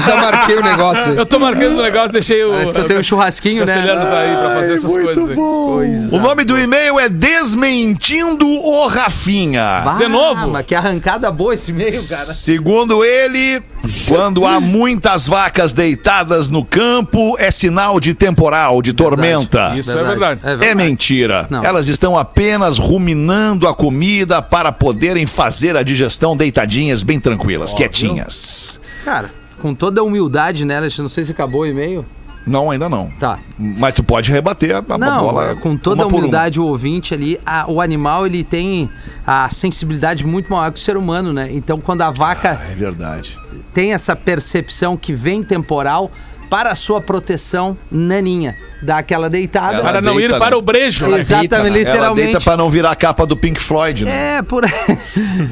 [0.00, 1.12] Já marquei o negócio.
[1.12, 2.50] Eu tô marcando o negócio, deixei o.
[2.50, 3.74] Parece que eu tenho um churrasquinho, o né?
[3.74, 5.28] aí pra fazer essas coisas.
[5.30, 5.34] aí.
[5.34, 6.16] Coisa.
[6.16, 9.82] O nome do e-mail é Desmentindo o Rafinha.
[9.84, 10.48] Bah, De novo?
[10.48, 12.24] Mas que arrancada boa esse meio, cara.
[12.24, 13.62] Segundo ele,
[14.08, 19.72] quando há muitas vacas deitadas no campo, é sinal de temporal, de tormenta.
[19.76, 20.40] Isso é verdade.
[20.60, 21.46] É mentira.
[21.50, 21.64] Não.
[21.64, 28.80] Elas estão apenas ruminando a comida para poderem fazer a digestão deitadinhas, bem tranquilas, quietinhas.
[29.04, 29.30] Cara,
[29.64, 31.04] com toda a humildade, né, Alexandre?
[31.04, 32.04] Não sei se acabou o e-mail.
[32.46, 33.10] Não, ainda não.
[33.18, 33.38] Tá.
[33.58, 35.54] Mas tu pode rebater a, a Não, bola.
[35.56, 38.90] com toda a humildade, o ouvinte ali, a- o animal ele tem
[39.26, 41.48] a sensibilidade muito maior que o ser humano, né?
[41.50, 43.38] Então, quando a vaca É verdade.
[43.72, 46.10] tem essa percepção que vem temporal
[46.54, 49.78] para a sua proteção, naninha, dá aquela deitada.
[49.78, 50.56] Ela Para não deita, ir para né?
[50.56, 51.08] o brejo.
[51.08, 51.18] né?
[51.18, 51.66] Exatamente, deita, né?
[51.66, 52.44] Ela deita literalmente.
[52.44, 54.36] pra não virar a capa do Pink Floyd, né?
[54.36, 54.70] É, por aí.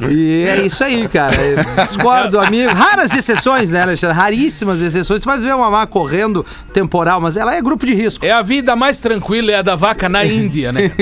[0.08, 1.34] E é isso aí, cara.
[1.34, 2.72] Eu Discordo, amigo.
[2.72, 4.16] Raras exceções, né, Alexandre?
[4.16, 5.20] Raríssimas exceções.
[5.20, 8.24] Tu vai ver uma má correndo temporal, mas ela é grupo de risco.
[8.24, 10.82] É a vida mais tranquila, é a da vaca na Índia, né?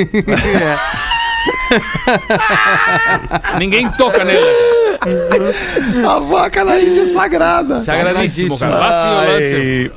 [3.59, 4.47] Ninguém toca nela.
[6.07, 7.81] A vaca na Índia sagrada.
[7.81, 8.75] Sagradíssimo, cara.
[8.79, 9.91] Lá sim.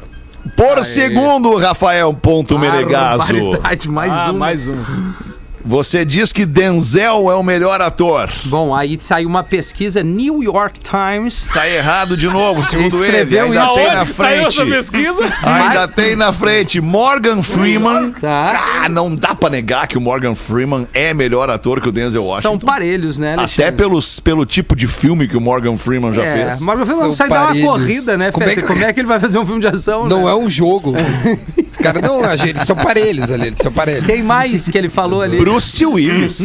[0.56, 4.38] Por segundo, Rafael Ponto Menegaso, Barbaridade, mais Ah, um.
[4.38, 4.76] mais um.
[5.66, 8.30] Você diz que Denzel é o melhor ator.
[8.46, 11.48] Bom, aí saiu uma pesquisa New York Times.
[11.54, 13.58] Tá errado de novo, segundo Escreveu ele.
[13.58, 13.76] Ainda isso.
[13.76, 14.72] tem na que saiu essa frente.
[14.76, 15.34] pesquisa?
[15.42, 18.12] Ainda tem na frente Morgan Freeman.
[18.12, 18.62] Tá.
[18.84, 22.22] Ah, não dá pra negar que o Morgan Freeman é melhor ator que o Denzel
[22.24, 22.60] São Washington.
[22.60, 23.64] parelhos, né, Alexandre?
[23.64, 26.62] Até pelos, pelo tipo de filme que o Morgan Freeman já é, fez.
[26.62, 27.70] Morgan Freeman não São sai dar uma parelhos.
[27.70, 30.08] corrida, né, Como é que- Como é que ele vai fazer um filme de ação,
[30.08, 30.32] Não né?
[30.32, 30.94] é um jogo.
[31.66, 34.06] Os caras não, eles são parelhos ali, eles são parelhos.
[34.06, 35.38] Quem mais que ele falou ali?
[35.54, 36.40] Bruce Willis.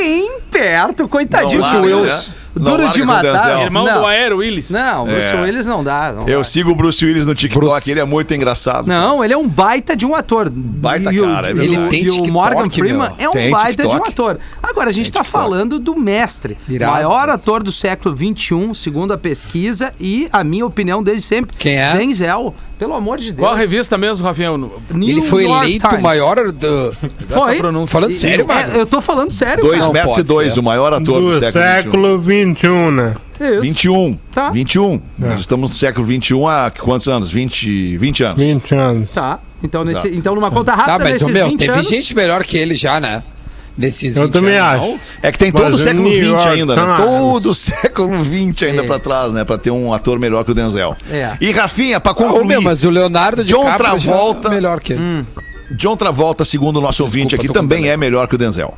[0.00, 1.60] Nem perto, coitadinho.
[1.60, 2.36] Não Bruce Willis.
[2.56, 3.60] Duro de o matar.
[3.62, 4.00] Irmão não.
[4.02, 4.68] do Aero Willis.
[4.70, 5.40] Não, Bruce É.
[5.42, 6.12] Willis não dá.
[6.12, 6.44] Não, Eu vai.
[6.44, 7.88] sigo o Bruce Willis no TikTok, Bruce.
[7.88, 8.88] ele é muito engraçado.
[8.88, 10.50] Não, ele é um baita de um ator.
[10.50, 11.76] Baita e o, cara, é e verdade.
[11.78, 13.14] o- Ele tem e o TikTok, Morgan Freeman meu.
[13.16, 14.10] é um Tem baita de um TikTok.
[14.10, 14.38] ator.
[14.68, 16.56] Agora, a gente tá falando do mestre.
[16.68, 16.92] Irado.
[16.92, 21.56] Maior ator do século XXI, segundo a pesquisa, e a minha opinião desde sempre.
[21.56, 21.96] Quem é?
[21.96, 22.54] Denzel.
[22.78, 23.40] Pelo amor de Deus.
[23.40, 24.50] Qual a revista mesmo, Rafinha?
[24.56, 24.70] New
[25.08, 26.94] Ele foi York eleito o maior do.
[27.28, 27.58] Foi.
[27.88, 28.76] Falando sério, É, mano.
[28.76, 29.64] eu tô falando sério.
[29.64, 30.60] Dois Não metros e dois, ser.
[30.60, 33.14] o maior ator do, Do século, século XXI, né?
[33.38, 33.52] cara.
[33.52, 33.62] Isso.
[33.62, 34.18] 21.
[34.32, 34.50] Tá.
[34.50, 35.00] 21.
[35.18, 37.30] Nós estamos no século 21 há quantos anos?
[37.32, 38.38] 20, 20 anos.
[38.38, 39.10] 20 anos.
[39.10, 39.40] Tá.
[39.62, 41.88] Então, nesse, então numa conta rápida, Tá, mas, nesses meu, 20 teve anos...
[41.88, 43.24] gente melhor que ele já, né?
[43.78, 44.90] Nesses Eu 20 também anos, acho.
[44.92, 45.00] não?
[45.22, 46.94] É que tem todo o século New 20 York ainda, né?
[46.96, 48.86] Todo o século 20 ainda É.
[48.86, 49.44] pra trás, né?
[49.44, 50.96] Pra ter um ator melhor que o Denzel.
[51.08, 51.36] É.
[51.40, 54.94] E Rafinha, pra concluir, meu, mas o Leonardo John DiCaprio já Travolta- é melhor que
[54.94, 55.24] ele.
[55.70, 58.76] John Travolta, segundo o nosso ouvinte aqui, também é melhor que o Denzel.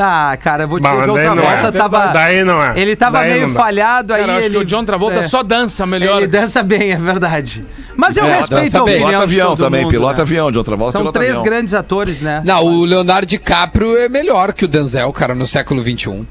[0.00, 1.60] Ah, cara, eu vou dizer Bah, que o daí outra não é.
[1.60, 2.06] volta tava...
[2.12, 2.72] Daí não é.
[2.76, 4.20] Ele tava Daí meio falhado aí.
[4.20, 4.54] Cara, eu acho ele...
[4.54, 5.22] que o John Travolta é.
[5.24, 6.18] só dança melhor.
[6.18, 7.64] Ele dança bem, é verdade.
[7.96, 8.94] Mas eu É, respeito a bem.
[9.02, 10.22] opinião Pilota avião também, mundo, pilota né?
[10.22, 11.44] avião, John Travolta São três avião.
[11.44, 12.42] grandes atores, né?
[12.44, 16.24] Não, o Leonardo DiCaprio é melhor que o Denzel, cara, no século XXI.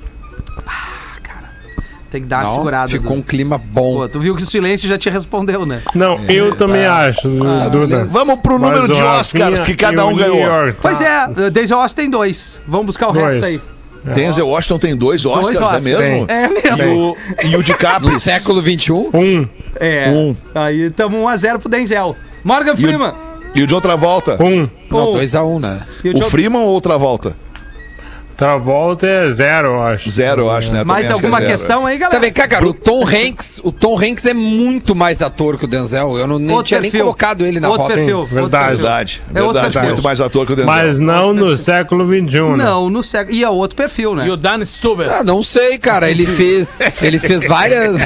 [2.18, 2.88] Tem que dar uma Não, segurada.
[2.90, 3.20] ficou Duda.
[3.20, 3.98] um clima bom.
[3.98, 5.82] Pô, tu viu que o silêncio já te respondeu, né?
[5.94, 7.70] Não, eu também acho, Duda.
[7.70, 8.12] beleza.
[8.18, 10.40] Vamos pro número de o Oscars Rafinha que cada e o um ganhou.
[10.40, 11.30] York, Pois tá.
[11.38, 12.62] é, Denzel Washington tem dois.
[12.68, 13.36] Vamos buscar o Dois.
[13.36, 13.62] resto aí.
[14.16, 15.86] Denzel Washington tem dois Oscars, Oscars.
[15.86, 16.26] é mesmo?
[16.28, 16.36] Tem.
[16.38, 17.18] É mesmo.
[17.44, 18.12] E o, e o DiCaprio.
[18.12, 18.92] No século XXI?
[19.14, 19.48] Um,
[19.80, 20.10] É.
[20.10, 20.36] Um.
[20.56, 22.16] Aí tamo 1x0 pro Denzel.
[22.44, 23.12] Morgan E Freeman.
[23.12, 24.42] o, e o John Travolta.
[24.42, 24.68] um.
[24.90, 25.18] Não, Um.
[25.20, 25.82] 2x1, né?
[26.04, 27.36] E o O John- Freeman ou o Travolta?
[28.38, 30.10] Travolta é zero, eu acho.
[30.12, 30.82] Zero, eu acho, né?
[30.82, 32.20] Eu Mais acho que é alguma questão aí, Tá, galera?
[32.22, 35.68] vem cá, cara, o Tom Hanks, o Tom Hanks é muito mais ator que o
[35.68, 36.18] Denzel.
[36.18, 37.06] Eu não nem Outro tinha nem perfil.
[37.06, 37.96] colocado ele na Outro rota.
[37.96, 38.16] perfil.
[38.16, 38.68] Sim, outro verdade.
[38.68, 38.78] perfil.
[38.86, 39.74] Verdade, É outro verdade.
[39.74, 39.90] perfil.
[39.90, 40.72] Muito mais ator que o Denzel.
[40.74, 42.64] Mas não no século XXI, né?
[42.64, 43.36] Não, no século.
[43.36, 44.28] E é outro perfil, né?
[44.28, 45.12] E o Dan Stuber.
[45.12, 46.10] Ah, não sei, cara.
[46.10, 48.00] Ele fez, ele fez várias.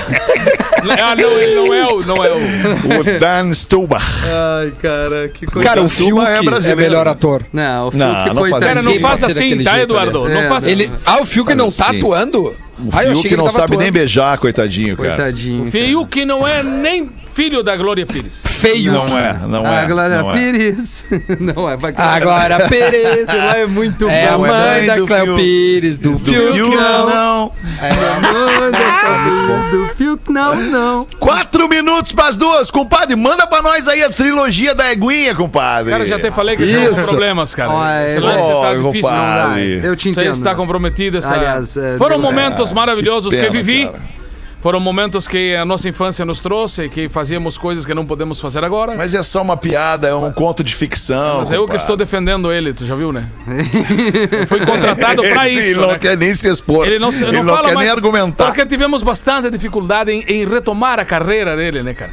[0.81, 2.01] Ah, não, ele não é o.
[2.03, 3.01] Não é o...
[3.01, 4.01] O Dan Stubar.
[4.25, 5.67] Ai, cara, que coisa.
[5.67, 7.45] Cara, o Silva Fiuk é é, melhor ator.
[7.53, 8.59] Não, o Não, Fiuk, não faz coitadinho.
[8.61, 10.20] Cara, não ser assim, tá, Eduardo?
[10.29, 10.73] Não É, faça não.
[10.73, 11.97] Ele, ah, o Fiuk não tá assim.
[11.97, 12.39] atuando?
[12.79, 13.81] O Ah, Fiuk que não sabe atuando.
[13.83, 15.09] nem beijar, coitadinho, cara.
[15.15, 15.59] Coitadinho.
[15.59, 15.71] cara.
[15.71, 18.41] Fiuk não é nem filho da Glória Pires.
[18.45, 18.91] Feio.
[18.93, 19.79] Não é, não é.
[19.79, 20.33] A Glória não é.
[20.33, 21.05] Pires.
[21.39, 23.27] Não é, vai A Glória Pérez.
[23.29, 24.47] Ela é muito É a boa.
[24.47, 25.35] Não é mãe mãe da Cléo.
[25.35, 27.09] Pires, do, Do Fiuk, Fiuk, não.
[27.09, 27.51] não.
[27.81, 31.07] É a mãe da do Fiuk, não, não.
[31.19, 33.15] Quatro minutos pras duas, compadre.
[33.15, 35.91] Manda pra nós aí a trilogia da Eguinha, compadre.
[35.91, 37.05] Cara, já até falei que é Isso.
[37.07, 37.71] problemas, cara.
[37.71, 39.01] Ó, Esse é- lance tá Ó, difícil.
[39.09, 39.81] compadre.
[39.83, 40.31] Eu te entendo.
[40.31, 41.17] está comprometido.
[41.17, 41.33] Essa...
[41.33, 43.85] Aliás, é, Foram momentos maravilhosos pena, que vivi.
[43.85, 44.20] cara.
[44.61, 48.63] Foram momentos que a nossa infância nos trouxe, que fazíamos coisas que não podemos fazer
[48.63, 48.91] agora.
[48.91, 51.43] Mas, Mas é só uma piada, é um conto de ficção.
[51.51, 53.27] eu que estou defendendo ele, tu já viu, né?
[54.41, 55.97] Eu fui contratado pra Ele isso, não né?
[55.99, 56.85] quer nem se expor.
[56.85, 58.45] Ele não, se- Ele não não fala quer mais, nem argumentar.
[58.45, 62.11] Porque tivemos bastante dificuldade em, em retomar a carreira dele, né, cara?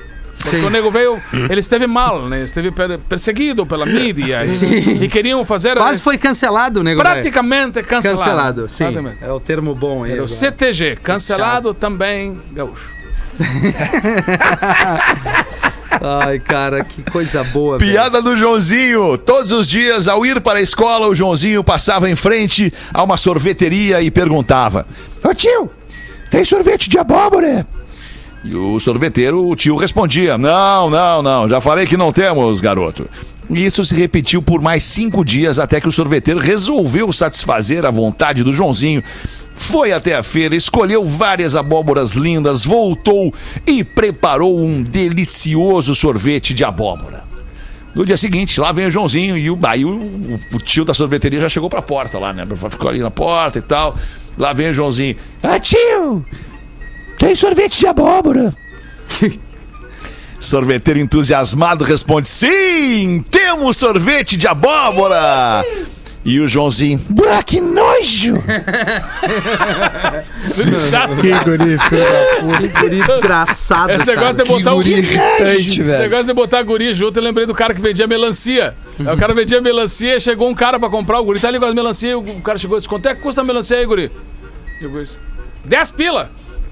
[0.50, 0.66] Porque Sim.
[0.66, 2.42] o nego veio, ele esteve mal, né?
[2.44, 7.02] Esteve per- perseguido pela mídia e, e queriam fazer Quase foi cancelado, nego.
[7.02, 7.14] velho.
[7.14, 8.18] praticamente cancelado.
[8.20, 8.84] Cancelado, sim.
[8.84, 9.16] Exatamente.
[9.22, 10.12] É o termo bom aí.
[10.12, 10.28] Era o.
[10.28, 12.96] CTG, cancelado também, gaúcho.
[16.00, 17.78] Ai, cara, que coisa boa.
[17.78, 17.90] velho.
[17.90, 19.18] Piada do Joãozinho.
[19.18, 23.16] Todos os dias, ao ir para a escola, o Joãozinho passava em frente a uma
[23.16, 24.86] sorveteria e perguntava:
[25.22, 25.70] Ô tio,
[26.30, 27.66] tem sorvete de abóbora?
[28.44, 33.08] E o sorveteiro, o tio respondia: Não, não, não, já falei que não temos, garoto.
[33.50, 37.90] E isso se repetiu por mais cinco dias até que o sorveteiro resolveu satisfazer a
[37.90, 39.02] vontade do Joãozinho.
[39.54, 43.34] Foi até a feira, escolheu várias abóboras lindas, voltou
[43.66, 47.24] e preparou um delicioso sorvete de abóbora.
[47.94, 50.94] No dia seguinte, lá vem o Joãozinho e o, aí o, o- o tio da
[50.94, 52.46] sorveteria já chegou pra porta lá, né?
[52.70, 53.96] Ficou ali na porta e tal.
[54.36, 55.16] Lá vem o Joãozinho.
[55.42, 56.24] Ah, tio!
[57.18, 58.54] Tem sorvete de abóbora?
[60.40, 63.24] Sorveteiro entusiasmado responde: Sim!
[63.28, 65.64] Temos sorvete de abóbora!
[66.24, 67.00] E o Joãozinho,
[67.30, 68.34] ah, que nojo!
[70.90, 71.16] Chato.
[71.16, 71.78] Que guri.
[72.60, 73.92] Que guri desgraçado.
[73.92, 74.44] Esse negócio cara.
[74.44, 76.02] de botar o guri irritante, Esse velho.
[76.02, 78.74] negócio de botar guri junto, eu lembrei do cara que vendia melancia.
[78.98, 81.64] Aí o cara vendia melancia, chegou um cara pra comprar o guri, tá ali com
[81.64, 84.12] as melancia, o cara chegou e disse, quanto é que custa a melancia aí, guri?
[84.80, 85.18] E guri disse,
[85.64, 86.30] 10 pila.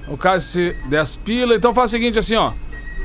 [0.08, 2.52] O cara disse, 10 pila, então faz o seguinte assim, ó.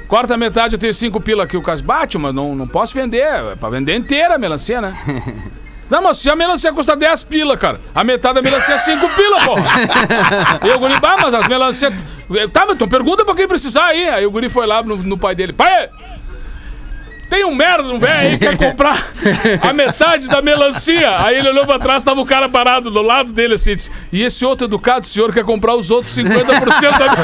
[0.07, 1.57] Corta a metade, eu tenho 5 pila aqui.
[1.57, 4.95] O disse, bate, mas não, não posso vender, é pra vender inteira a melancia, né?
[5.91, 7.81] Não, mas se a melancia custa 10 pila, cara.
[7.93, 9.55] A metade da melancia é 5 pila, pô.
[10.65, 11.93] E o guri, bah, mas as melancias.
[12.53, 14.07] Tá, então pergunta pra quem precisar aí.
[14.07, 15.51] Aí o guri foi lá no, no pai dele.
[15.51, 15.89] Pai!
[17.31, 19.07] Tem um merda, um velho aí que quer comprar
[19.61, 21.15] a metade da melancia.
[21.17, 23.73] Aí ele olhou pra trás, tava o cara parado do lado dele assim.
[23.73, 27.15] Disse, e esse outro educado senhor quer comprar os outros 50% da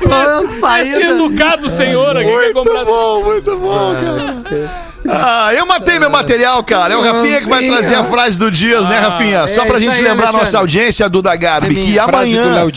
[0.00, 0.42] melancia.
[0.42, 1.10] Esse saída?
[1.10, 2.86] educado senhor aqui quer comprar.
[2.86, 4.70] bom, muito bom, cara.
[5.06, 6.94] Ah, eu matei meu material, cara.
[6.94, 9.46] É o Rafinha que vai trazer a frase do Dias, né, Rafinha?
[9.48, 12.32] Só é pra isso gente lembrar a nossa audiência, Duda Garbi, é que minha Frase
[12.32, 12.72] do amanhã.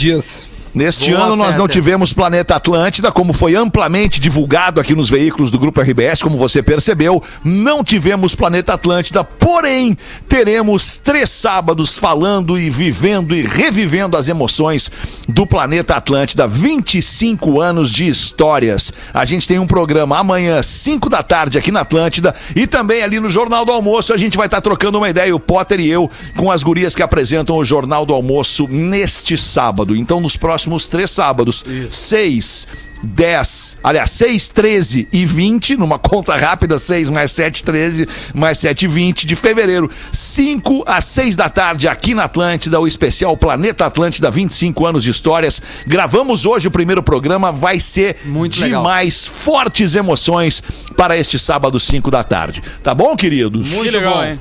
[0.74, 5.50] Neste Boa ano nós não tivemos Planeta Atlântida, como foi amplamente divulgado aqui nos veículos
[5.50, 9.98] do Grupo RBS, como você percebeu, não tivemos Planeta Atlântida, porém
[10.28, 14.92] teremos três sábados falando e vivendo e revivendo as emoções
[15.28, 18.94] do Planeta Atlântida, 25 anos de histórias.
[19.12, 23.20] A gente tem um programa amanhã, 5 da tarde aqui na Atlântida e também ali
[23.20, 26.12] no Jornal do Almoço a gente vai estar trocando uma ideia, o Potter e eu,
[26.38, 29.96] com as gurias que apresentam o Jornal do Almoço neste sábado.
[29.96, 30.59] Então, nos próximos
[30.90, 32.68] três sábados, 6,
[33.02, 38.88] 10, aliás, 6, 13 e 20, numa conta rápida, 6 mais 7, 13, mais 7,
[38.88, 44.30] 20 de fevereiro, 5 às 6 da tarde aqui na Atlântida, o especial Planeta Atlântida,
[44.30, 45.62] 25 anos de histórias.
[45.88, 48.82] Gravamos hoje o primeiro programa, vai ser Muito legal.
[48.82, 50.62] demais, fortes emoções
[50.98, 52.62] para este sábado, 5 da tarde.
[52.84, 53.70] Tá bom, queridos?
[53.70, 54.40] Que legal, hein?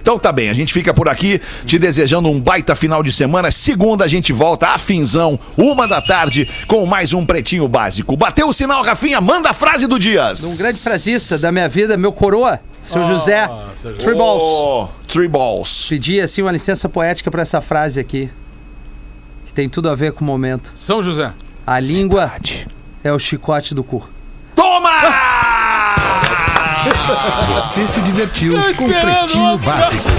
[0.00, 3.50] Então tá bem, a gente fica por aqui te desejando um baita final de semana.
[3.50, 8.16] Segunda a gente volta a finzão, uma da tarde, com mais um Pretinho Básico.
[8.16, 10.42] Bateu o sinal, Rafinha, manda a frase do Dias.
[10.44, 14.04] Um grande frasista da minha vida, meu coroa, seu José seu José.
[14.04, 14.42] Tribals.
[14.42, 15.86] Oh, three balls.
[15.88, 18.30] Pedi assim uma licença poética pra essa frase aqui.
[19.46, 20.72] Que tem tudo a ver com o momento.
[20.74, 21.32] São José.
[21.66, 22.32] A língua
[23.02, 24.08] é o chicote do cu.
[24.54, 24.90] Toma!
[27.54, 29.58] Você se divertiu com Pretinho.
[29.58, 30.10] Básico.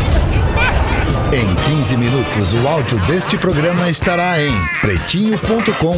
[1.33, 5.97] Em 15 minutos, o áudio deste programa estará em pretinho.com.br